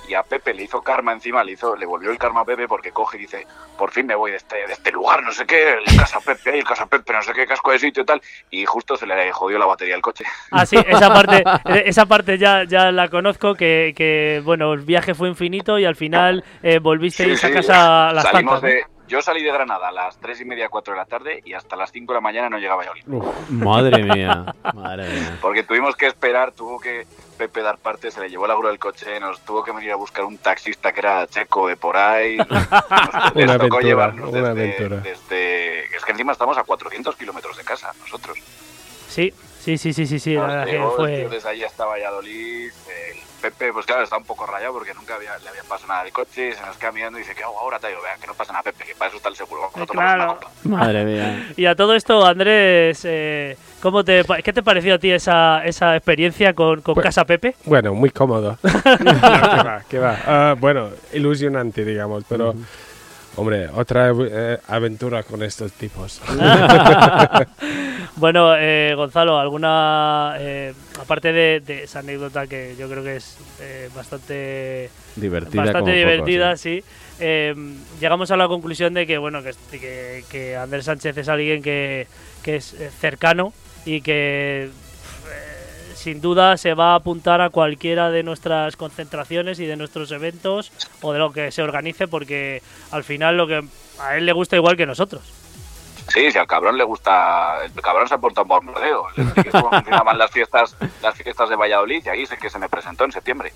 [0.08, 2.68] y a Pepe le hizo karma encima, le hizo, le volvió el karma a Pepe
[2.68, 3.46] porque coge y dice,
[3.78, 6.58] por fin me voy de este, de este lugar, no sé qué, el Casa Pepe,
[6.58, 9.32] el Casa Pepe, no sé qué, casco de sitio y tal, y justo se le
[9.32, 10.24] jodió la batería al coche.
[10.50, 11.44] Ah, sí, esa parte,
[11.88, 15.96] esa parte ya, ya la conozco, que, que, bueno, el viaje fue infinito y al
[15.96, 18.68] final eh, volvisteis Sí, a sí, casa a las salimos tantas, ¿no?
[18.68, 21.52] de, Yo salí de Granada a las 3 y media, 4 de la tarde y
[21.54, 23.24] hasta las 5 de la mañana no llegaba a Valladolid.
[23.50, 25.38] Madre mía, madre mía.
[25.40, 28.78] Porque tuvimos que esperar, tuvo que Pepe dar parte, se le llevó la grúa del
[28.78, 32.36] coche, nos tuvo que venir a buscar un taxista que era checo de por ahí.
[32.48, 34.96] Nos, nos Una tocó aventura, llevarnos una desde, aventura.
[35.02, 38.38] desde- Es que encima estamos a 400 kilómetros de casa, nosotros.
[39.08, 41.28] Sí, sí, sí, sí, sí, sí, la verdad que llegó fue...
[41.28, 42.70] desde allí hasta Valladolid.
[42.88, 46.04] el Pepe, pues claro, está un poco rayado porque nunca había, le había pasado nada
[46.04, 46.54] del coche.
[46.54, 48.00] Se nos queda mirando y dice, ¿qué hago ahora, tío?
[48.02, 49.60] Vea, que no pasa nada, Pepe, que para eso está el seguro.
[49.70, 50.32] Vamos a tomarnos Claro.
[50.32, 50.50] una copa".
[50.64, 51.52] Madre mía.
[51.56, 55.94] Y a todo esto, Andrés, eh, ¿cómo te, ¿qué te pareció a ti esa, esa
[55.94, 57.54] experiencia con, con Pues- Casa Pepe?
[57.66, 58.56] Bueno, muy cómodo.
[58.64, 60.18] No, que va, que va.
[60.26, 62.54] Ah, bueno, ilusionante, digamos, pero,
[63.36, 66.22] hombre, otra eh, aventura con estos tipos.
[68.16, 73.36] bueno, eh, Gonzalo, alguna, eh, aparte de, de esa anécdota que yo creo que es
[73.60, 75.62] eh, bastante Divertida.
[75.62, 76.80] bastante como poco, divertida, sí.
[76.80, 76.90] sí.
[77.20, 77.54] Eh,
[78.00, 82.06] llegamos a la conclusión de que bueno que, que, que Andrés Sánchez es alguien que,
[82.42, 83.52] que es eh, cercano
[83.84, 89.66] y que eh, sin duda se va a apuntar a cualquiera de nuestras concentraciones y
[89.66, 90.72] de nuestros eventos
[91.02, 93.64] o de lo que se organice porque al final lo que
[94.00, 95.22] a él le gusta igual que nosotros.
[96.08, 98.74] Sí, si al cabrón le gusta, el cabrón se ha portado un
[99.70, 103.12] funcionaban las fiestas, las fiestas de Valladolid y ahí sé que se me presentó en
[103.12, 103.52] septiembre.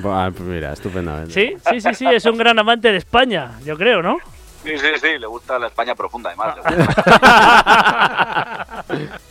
[0.00, 1.32] Buah, pues mira, estupendamente.
[1.32, 4.18] Sí, sí, sí, sí, es un gran amante de España, yo creo, ¿no?
[4.62, 6.56] Sí, sí, sí, le gusta la España profunda además.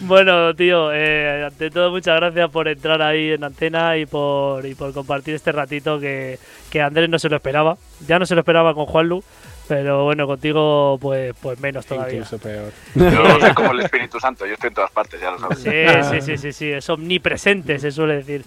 [0.00, 4.74] Bueno, tío, eh, ante todo muchas gracias por entrar ahí en antena y por, y
[4.74, 6.38] por compartir este ratito que,
[6.70, 7.76] que Andrés no se lo esperaba.
[8.06, 9.22] Ya no se lo esperaba con Juanlu,
[9.68, 12.14] pero bueno, contigo pues, pues menos todavía.
[12.14, 12.72] Incluso peor.
[12.94, 15.58] Yo soy como el Espíritu Santo, yo estoy en todas partes, ya lo sabes.
[15.58, 18.44] Sí, sí, sí, sí, sí, es omnipresente, se suele decir.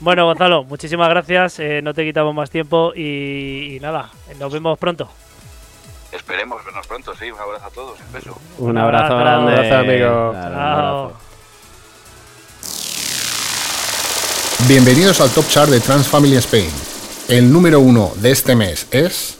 [0.00, 4.78] Bueno, Gonzalo, muchísimas gracias, eh, no te quitamos más tiempo y, y nada, nos vemos
[4.78, 5.08] pronto.
[6.10, 7.30] Esperemos vernos pronto, sí.
[7.30, 8.38] Un abrazo a todos, un beso.
[8.58, 9.52] Un abrazo Un grande.
[9.52, 10.30] abrazo, amigo.
[10.32, 11.12] Claro, un abrazo.
[14.66, 16.70] Bienvenidos al Top Chart de Trans Family Spain.
[17.28, 19.39] El número uno de este mes es...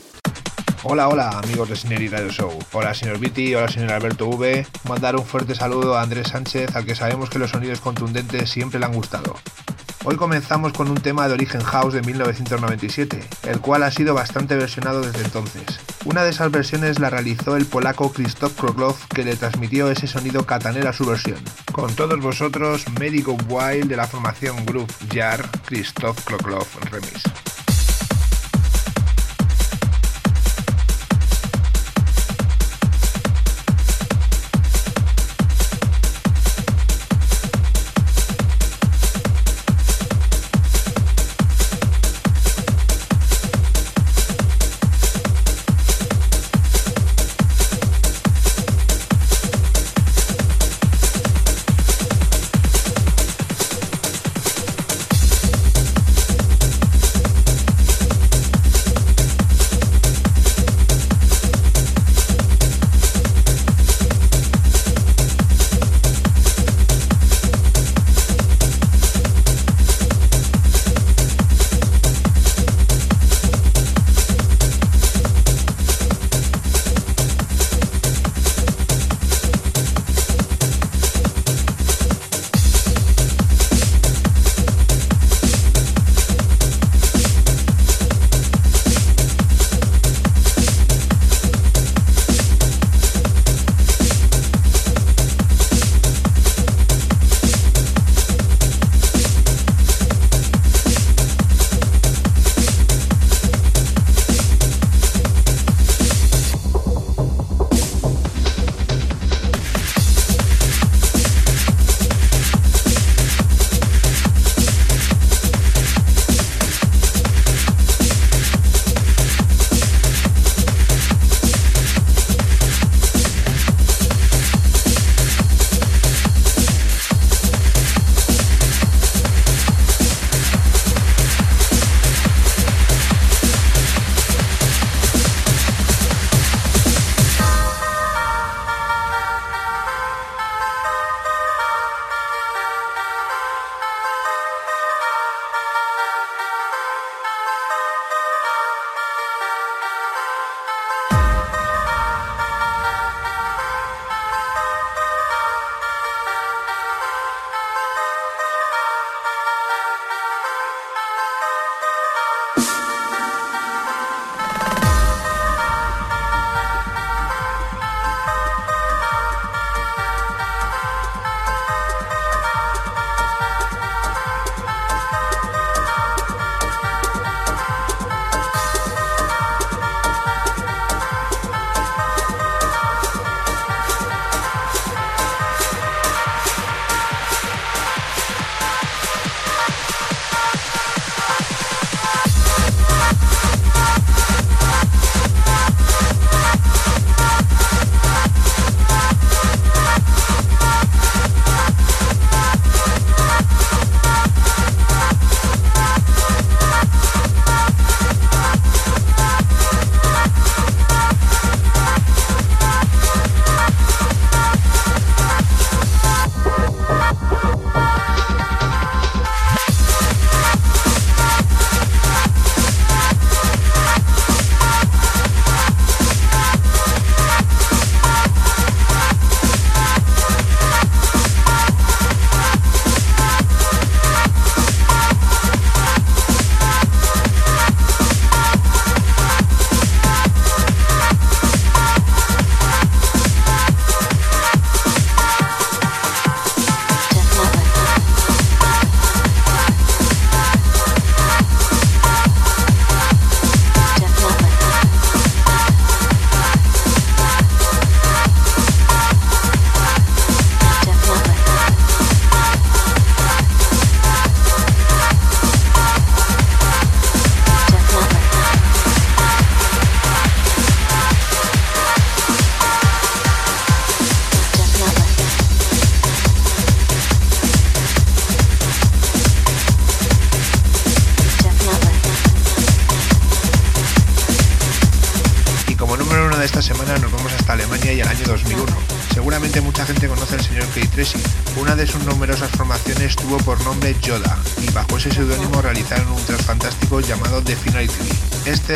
[0.83, 2.59] Hola, hola amigos de Sineri Radio Show.
[2.73, 4.67] Hola señor Viti, hola señor Alberto V.
[4.89, 8.81] Mandar un fuerte saludo a Andrés Sánchez, al que sabemos que los sonidos contundentes siempre
[8.81, 9.37] le han gustado.
[10.05, 14.57] Hoy comenzamos con un tema de origen house de 1997, el cual ha sido bastante
[14.57, 15.81] versionado desde entonces.
[16.07, 20.47] Una de esas versiones la realizó el polaco Krzysztof Kroklow, que le transmitió ese sonido
[20.47, 21.41] catanero a su versión.
[21.73, 27.25] Con todos vosotros, Medico Wild de la formación Groove Jar, Krzysztof Kroklow Remix.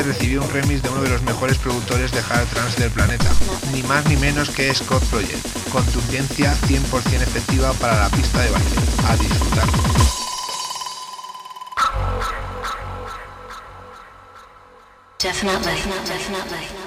[0.04, 3.30] Recibió un remix de uno de los mejores productores de hard trance del planeta,
[3.72, 5.44] ni más ni menos que Scott Project.
[5.70, 8.70] Contundencia 100% efectiva para la pista de baile.
[9.08, 9.68] A disfrutar.
[15.18, 16.83] Definitely, definitely.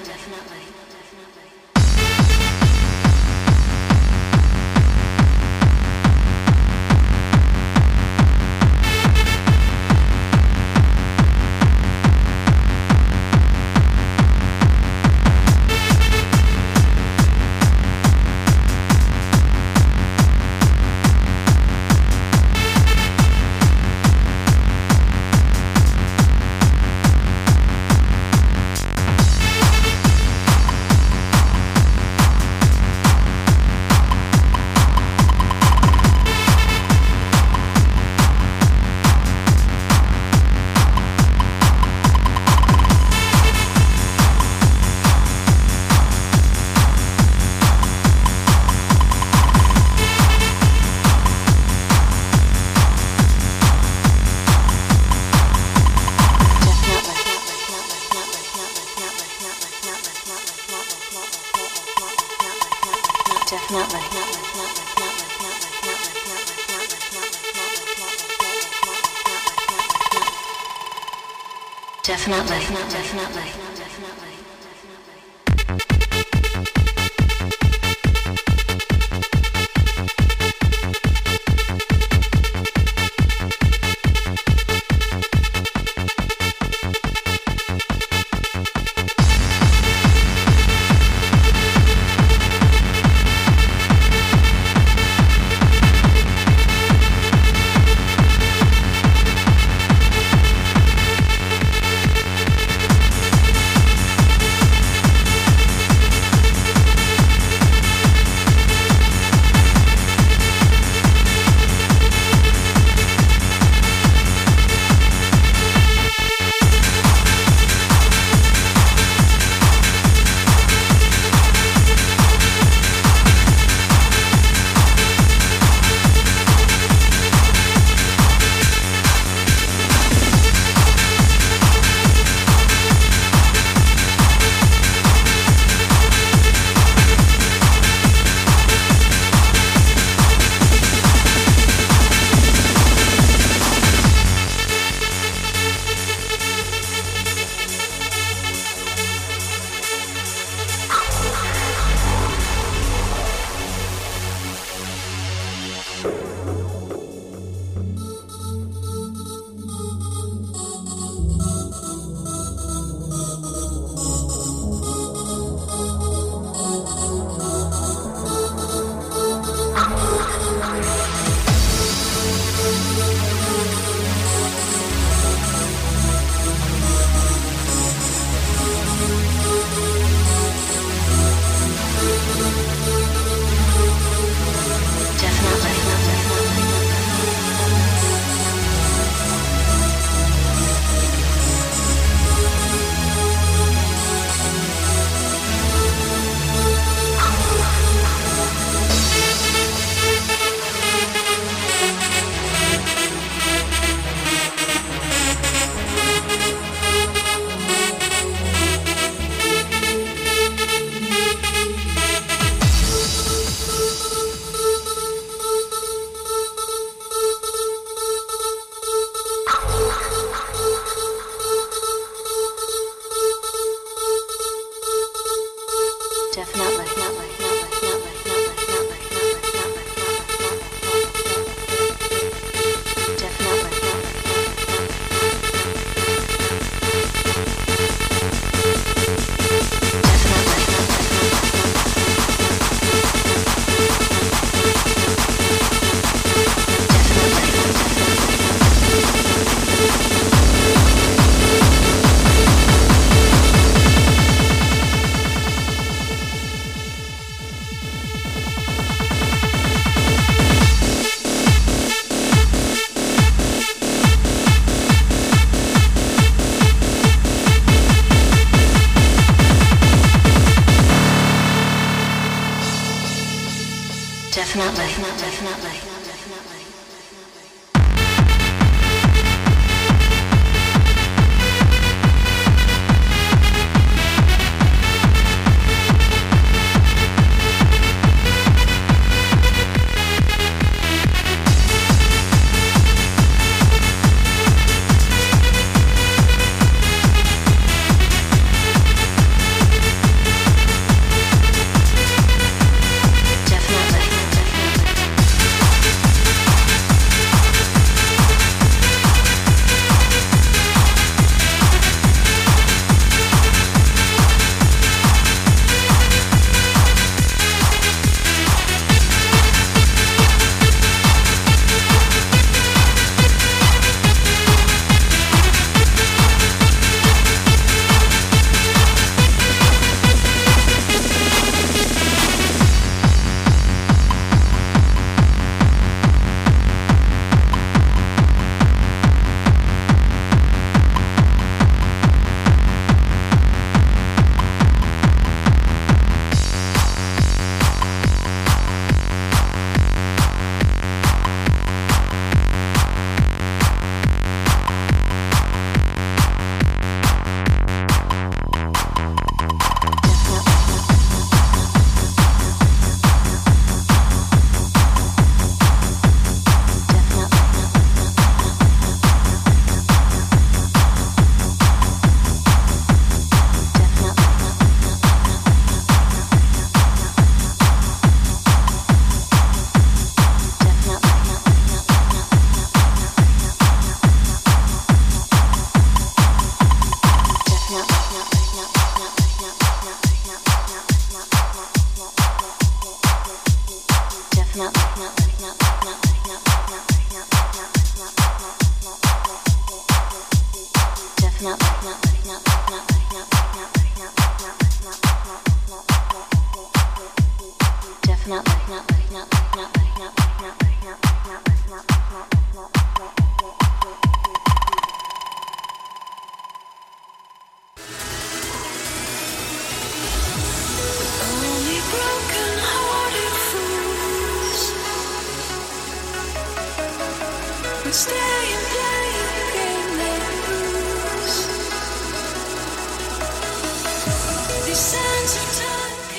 [72.27, 73.56] Definitely, definitely, definitely.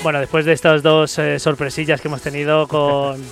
[0.08, 3.22] Bueno, después de estas dos eh, sorpresillas que hemos tenido con,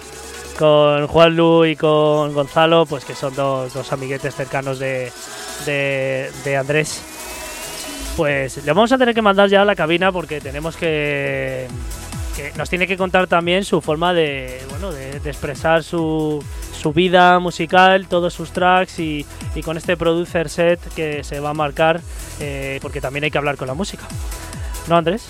[0.58, 5.10] con Juan Lu y con Gonzalo, pues que son dos, dos amiguetes cercanos de,
[5.64, 7.00] de, Andrés,
[8.14, 11.66] pues le vamos a tener que mandar ya a la cabina porque tenemos que,
[12.36, 16.44] que nos tiene que contar también su forma de, bueno, de expresar su,
[16.78, 19.24] su vida musical, todos sus tracks y,
[19.54, 22.02] y con este producer set que se va a marcar,
[22.38, 24.04] eh, porque también hay que hablar con la música.
[24.88, 25.26] ¿No, Andrés?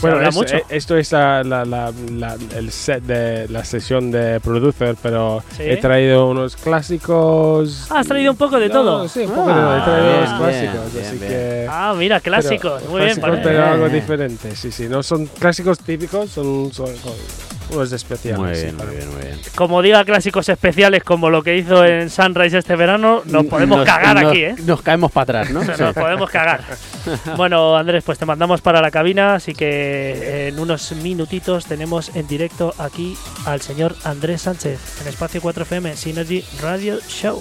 [0.00, 0.56] Bueno, es- mucho.
[0.56, 5.62] eh, esto es la- la- la- el set de la sesión de producer, pero Sí.
[5.64, 7.86] he traído unos clásicos.
[7.90, 9.08] Ah, has traído un poco de No, todo.
[9.08, 9.74] Sí, un poco de todo.
[9.76, 11.66] He Ah, traído bien, unos clásicos, bien, así bien, que.
[11.70, 12.80] Ah, mira, clásicos.
[12.80, 13.48] pero- Muy bien, clásicos, parece.
[13.48, 14.00] pero algo Bien.
[14.00, 14.56] diferente.
[14.56, 14.88] Sí, sí.
[14.88, 17.12] No son clásicos típicos, son, son- son
[17.70, 18.38] unos especiales.
[18.40, 19.38] Muy sí, bien, muy bien, muy bien.
[19.54, 23.86] Como diga clásicos especiales como lo que hizo en Sunrise este verano, nos podemos Nos-
[23.86, 24.54] cagar nos- aquí, ¿eh?
[24.64, 25.62] Nos caemos para atrás, ¿no?
[25.78, 26.64] Nos podemos cagar.
[27.36, 32.26] Bueno, Andrés, pues te mandamos para la cabina, así que en unos minutitos tenemos en
[32.28, 33.16] directo aquí
[33.46, 37.40] al señor Andrés Sánchez en Espacio 4FM Synergy Radio Show.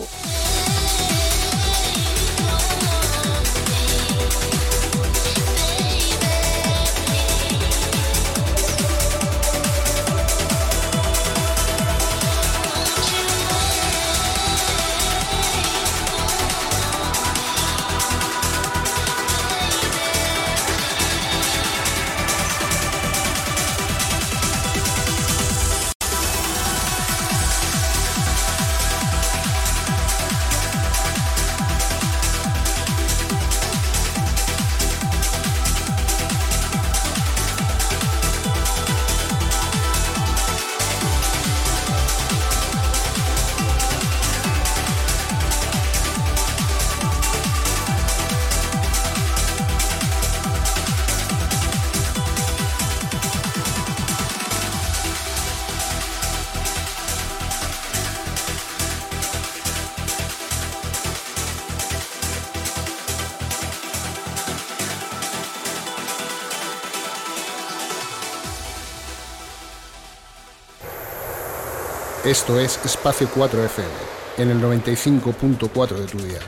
[72.47, 73.89] Esto es Espacio 4 FM,
[74.37, 76.39] en el 95.4 de tu día.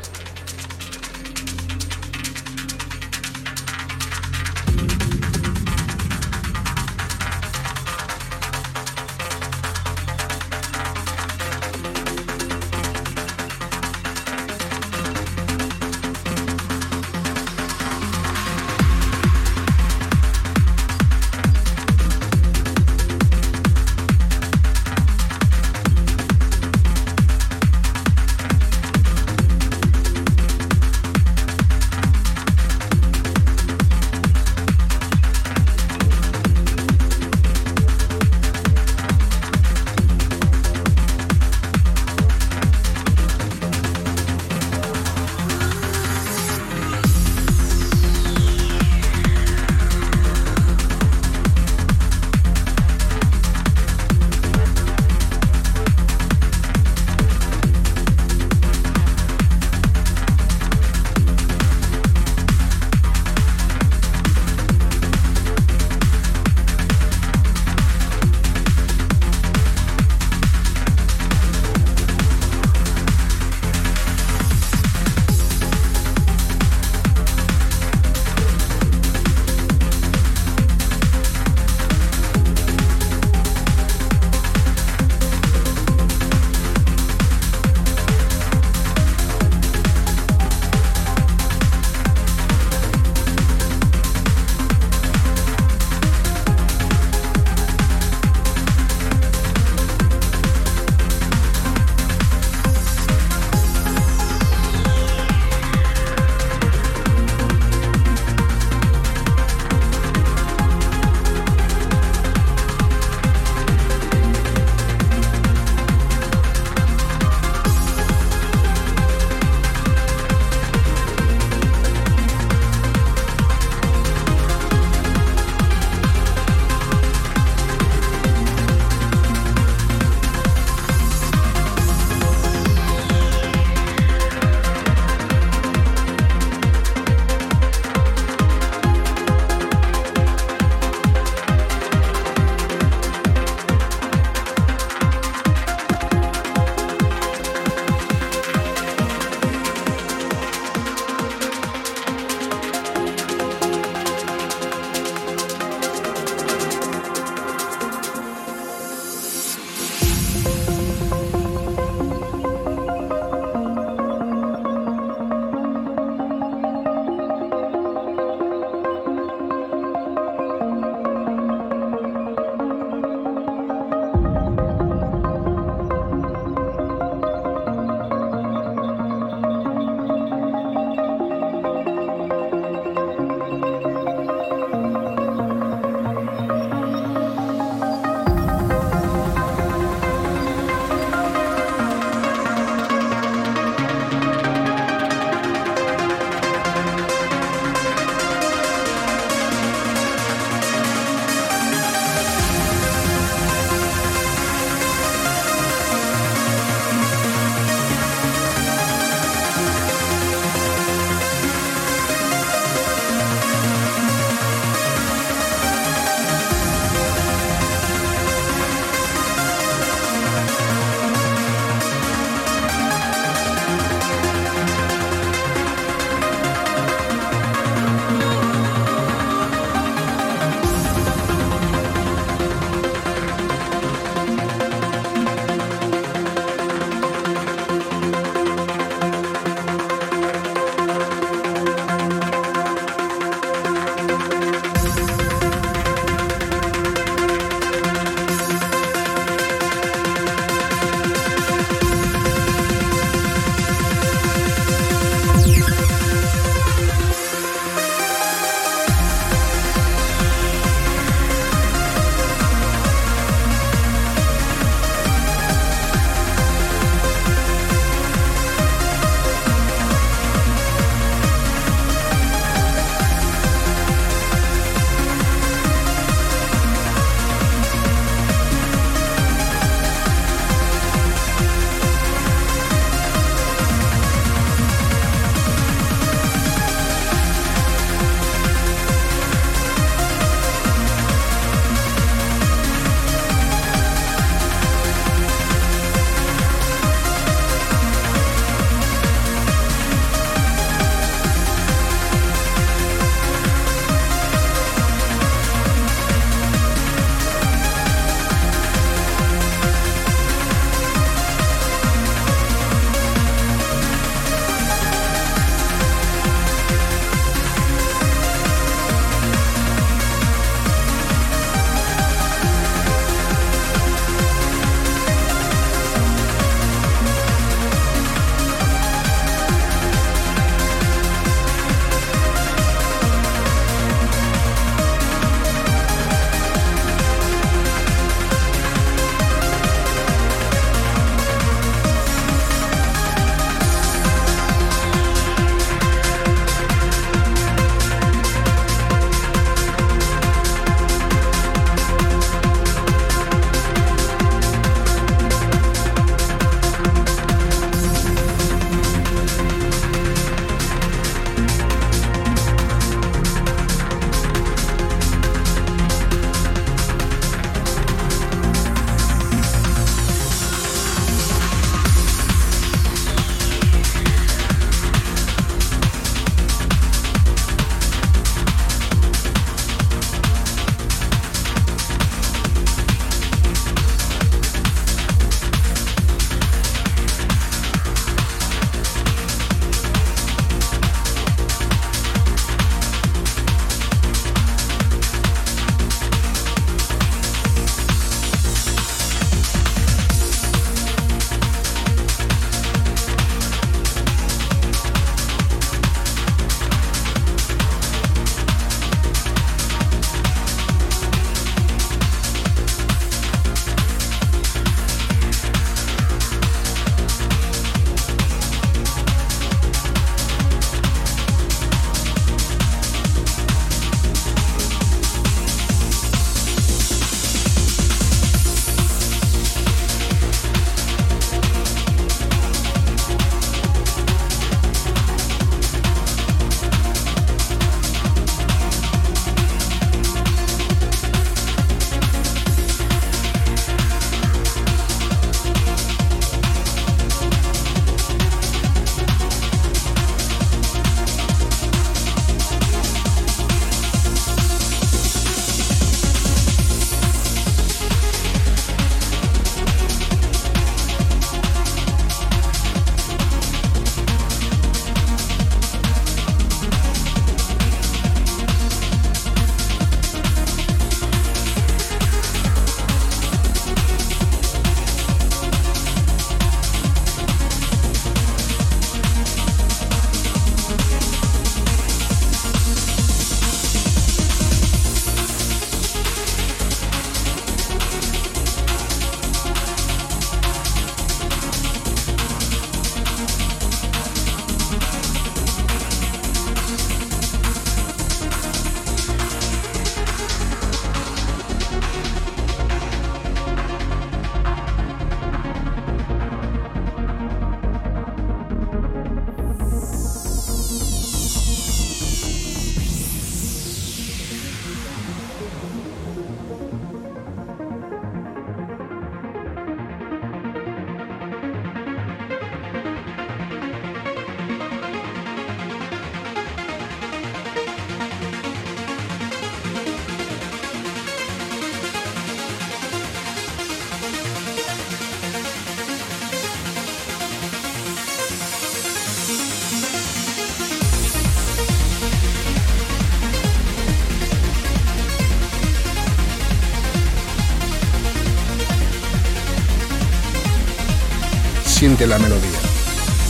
[551.89, 552.59] Siente la melodía.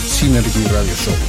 [0.06, 1.29] Synergy Radio Show.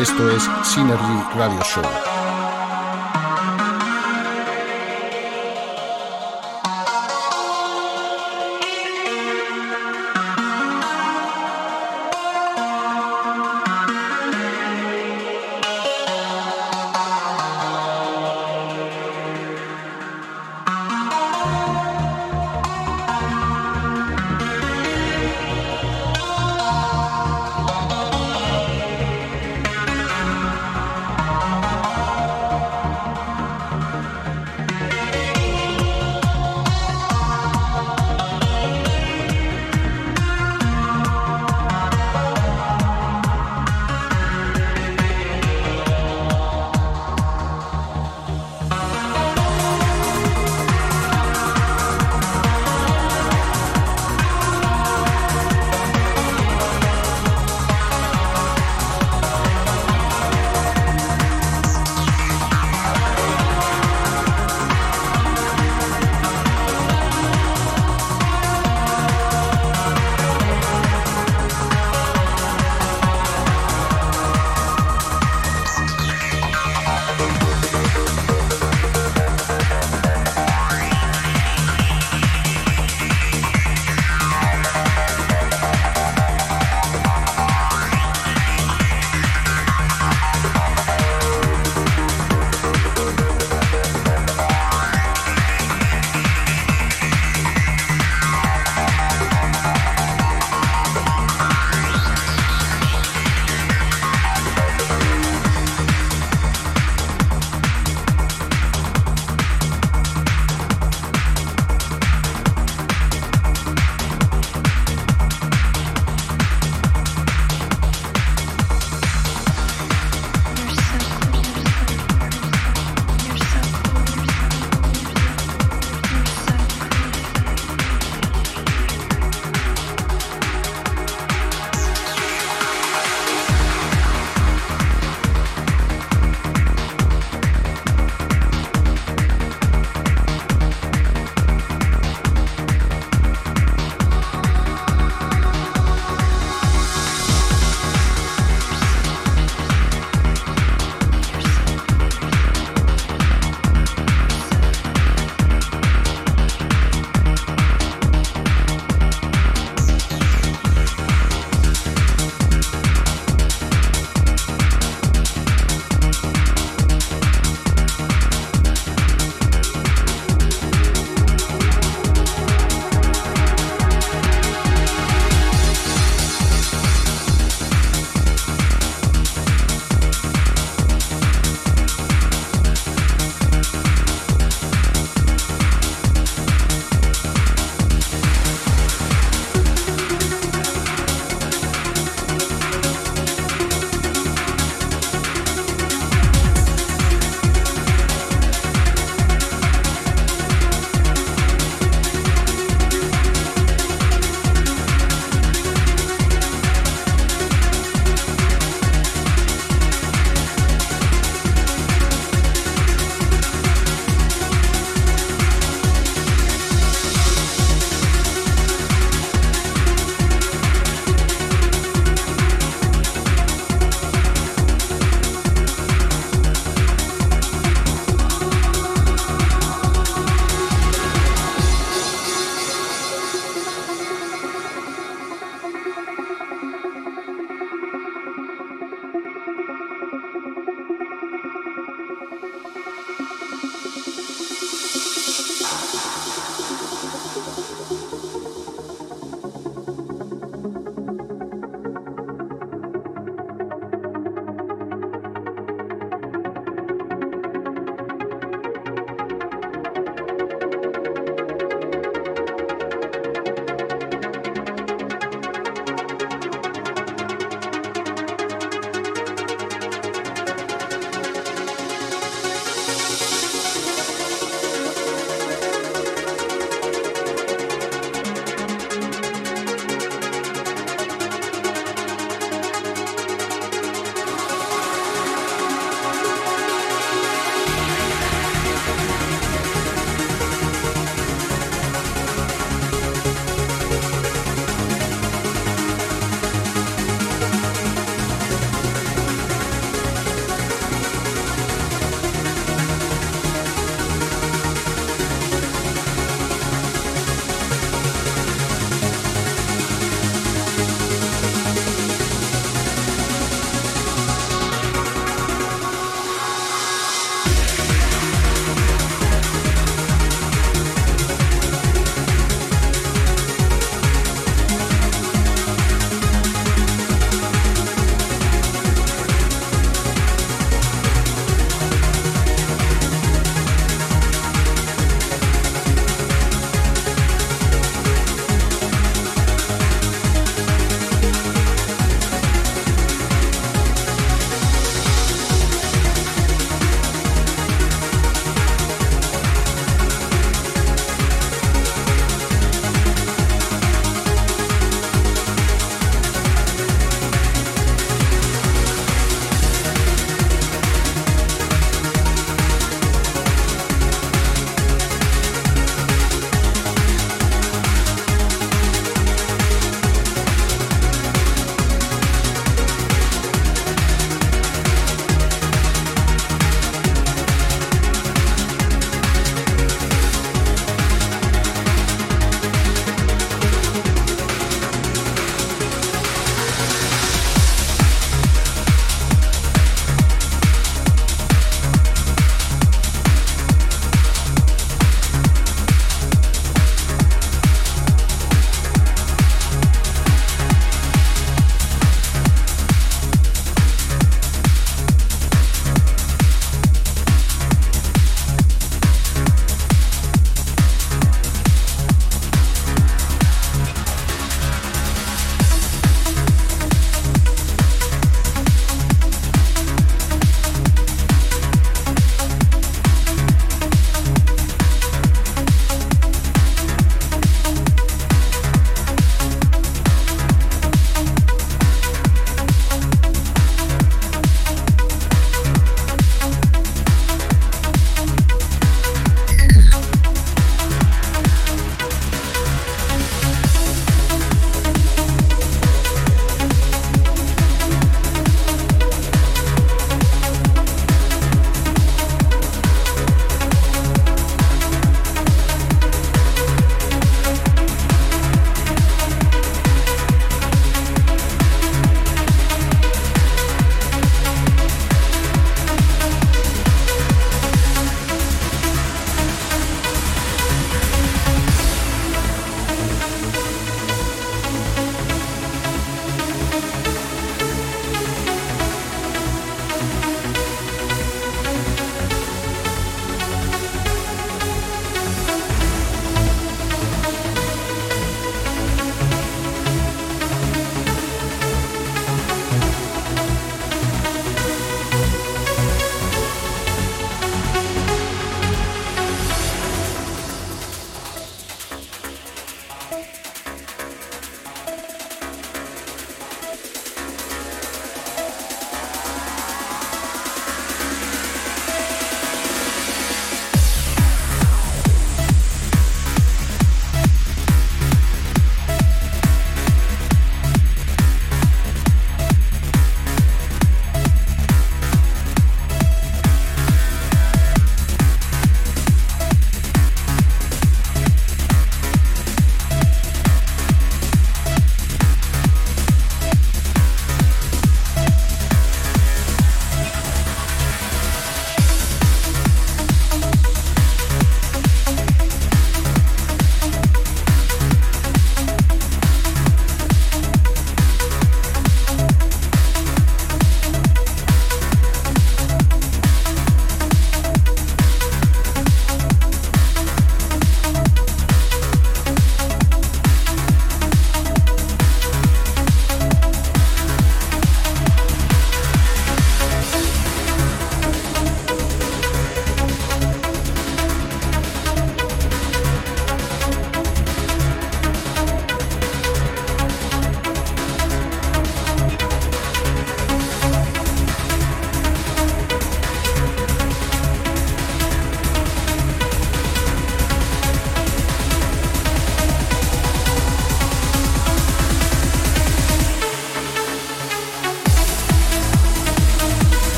[0.00, 2.03] Esto es Synergy Radio Show.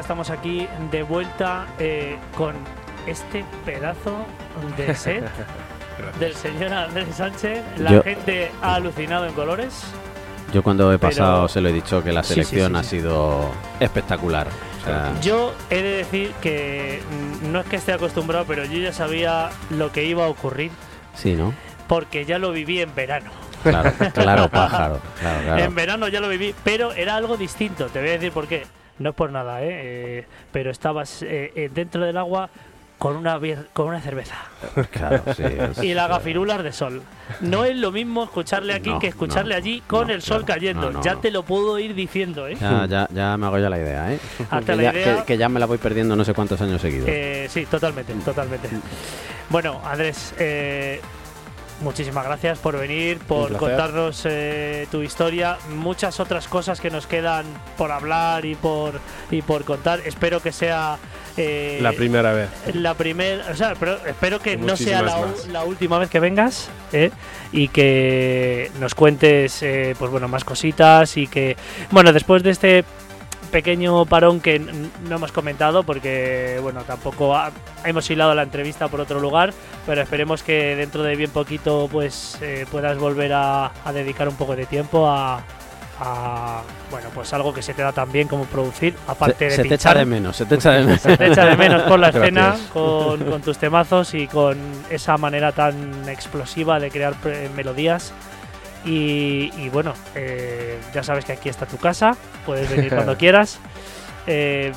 [0.00, 2.54] Ya estamos aquí de vuelta eh, con
[3.06, 4.24] este pedazo
[4.78, 5.24] de set
[6.18, 7.62] del señor Andrés Sánchez.
[7.76, 9.82] La Yo- gente ha alucinado en colores.
[10.54, 12.78] Yo cuando he Pero- pasado se lo he dicho que la Sí, sí, selección sí,
[12.78, 12.88] ha sí.
[12.96, 14.46] sido espectacular.
[14.80, 17.02] O sea, Yo he de decir que
[17.42, 20.70] mm, no es que esté acostumbrado, pero yo ya sabía lo que iba a ocurrir
[21.14, 21.52] sí, ¿no?
[21.88, 23.30] porque ya lo viví en verano.
[23.62, 24.98] Claro, claro, pájaro.
[25.20, 25.62] Claro, claro.
[25.62, 27.88] En verano ya lo viví, pero era algo distinto.
[27.88, 28.64] Te voy a decir por qué.
[29.00, 29.68] No es por nada, ¿eh?
[29.70, 32.48] Eh, pero estabas eh, eh, dentro del agua
[32.98, 33.40] con una,
[33.72, 34.34] con una cerveza
[34.92, 37.00] Claro, sí, es- y las gafirulas de sol.
[37.40, 40.44] No es lo mismo escucharle aquí No, que escucharle no, allí con no, el sol
[40.44, 40.60] claro.
[40.60, 41.00] cayendo.
[41.02, 42.56] Ya te lo puedo ir diciendo, ¿eh?
[42.60, 44.18] Ya, ya, ya me hago ya la idea, ¿eh?
[44.50, 46.60] Hasta que, la ya, idea- que- que ya me la voy perdiendo no sé cuántos
[46.60, 47.08] años seguidos.
[47.10, 48.68] Eh, sí, totalmente, totalmente.
[49.48, 51.00] Bueno, Andrés, eh,
[51.80, 57.44] muchísimas gracias por venir, por contarnos eh, tu historia, muchas otras cosas que nos quedan
[57.76, 59.00] por hablar y por
[59.30, 60.00] y por contar.
[60.04, 60.98] Espero que sea
[61.36, 62.50] eh, La primera vez.
[62.74, 66.68] la primera, o sea, pero espero que no sea la, la última vez que vengas
[66.92, 67.10] ¿eh?
[67.52, 71.56] y que nos cuentes, eh, pues bueno, más cositas y que,
[71.90, 72.84] bueno, después de este
[73.50, 77.50] pequeño parón que no hemos comentado porque, bueno, tampoco ha-
[77.84, 79.52] hemos hilado la entrevista por otro lugar,
[79.86, 84.36] pero esperemos que dentro de bien poquito, pues eh, puedas volver a, a dedicar un
[84.36, 85.42] poco de tiempo a
[86.02, 89.56] a, bueno pues algo que se te da tan bien como producir aparte de se,
[89.56, 91.00] se te echa pinchar de menos, se te echa de menos.
[91.02, 94.56] se te echa de menos por la escena con, con tus temazos y con
[94.88, 98.14] esa manera tan explosiva de crear pre- melodías.
[98.84, 102.16] Y, y bueno, eh, ya sabes que aquí está tu casa,
[102.46, 103.58] puedes venir cuando quieras.
[104.26, 104.72] Eh,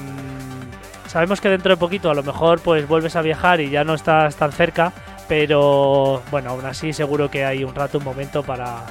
[1.08, 3.94] sabemos que dentro de poquito a lo mejor pues vuelves a viajar y ya no
[3.94, 4.92] estás tan cerca,
[5.28, 8.84] pero bueno, aún así seguro que hay un rato, un momento para,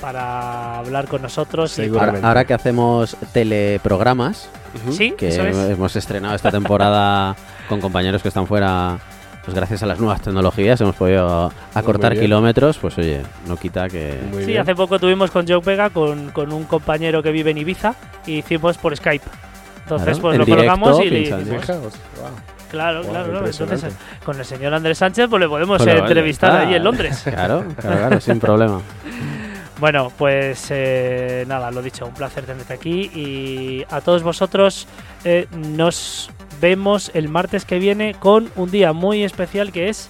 [0.00, 1.78] para hablar con nosotros.
[1.78, 1.88] y-.
[1.88, 4.48] Ahora, ahora que hacemos teleprogramas.
[4.90, 5.38] Sí, que es.
[5.38, 7.34] hemos estrenado esta temporada
[7.68, 8.98] con compañeros que están fuera,
[9.48, 14.18] pues gracias a las nuevas tecnologías hemos podido acortar kilómetros, pues oye, no quita que...
[14.30, 14.60] Muy Sí, bien.
[14.60, 17.94] hace poco tuvimos con Joe Vega, con, con un compañero que vive en Ibiza,
[18.26, 19.24] y hicimos por Skype.
[19.84, 21.28] Entonces, Claro, pues en lo directo, colgamos y le.
[21.30, 22.30] Claro, Wow,
[22.70, 23.46] claro, claro.
[23.46, 26.68] Entonces, con el señor Andrés Sánchez, pues le podemos Pues eh, entrevistar está.
[26.68, 27.22] ahí en Londres.
[27.24, 28.82] Claro, claro, claro, sin problema.
[29.80, 34.88] Bueno, pues eh, nada, lo dicho, un placer tenerte aquí y a todos vosotros
[35.24, 36.30] eh, nos
[36.60, 40.08] vemos el martes que viene con un día muy especial que es,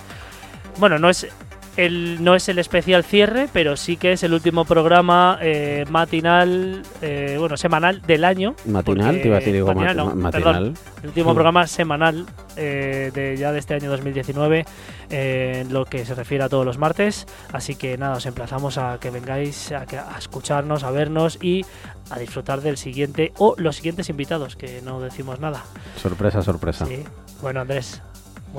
[0.79, 1.29] bueno, no es
[1.79, 6.83] el, no es el especial cierre, pero sí que es el último programa eh, matinal,
[7.03, 8.55] eh, bueno, semanal del año.
[8.67, 10.75] Matinal, porque- te iba a decir, digo, matinal, no, perdón.
[11.03, 12.27] El último programa semanal
[12.57, 14.65] eh, de ya de este año 2019,
[15.11, 17.27] eh, en lo que se refiere a todos los martes.
[17.53, 21.65] Así que nada, os emplazamos a que vengáis a, que- a escucharnos, a vernos y
[22.11, 25.63] a disfrutar del siguiente o los siguientes invitados, que no decimos nada.
[25.97, 26.87] Sorpresa, sorpresa.
[26.87, 27.05] Sí.
[27.41, 28.03] Bueno, Andrés.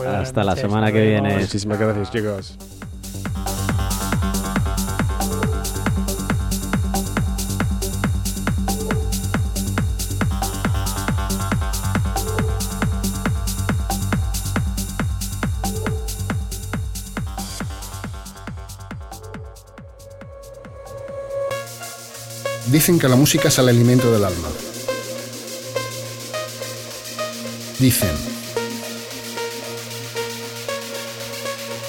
[0.08, 1.38] Hasta la semana que viene.
[1.40, 2.58] Muchísimas gracias, chicos.
[22.72, 24.48] Dicen que la música es el alimento del alma.
[27.80, 28.39] Dicen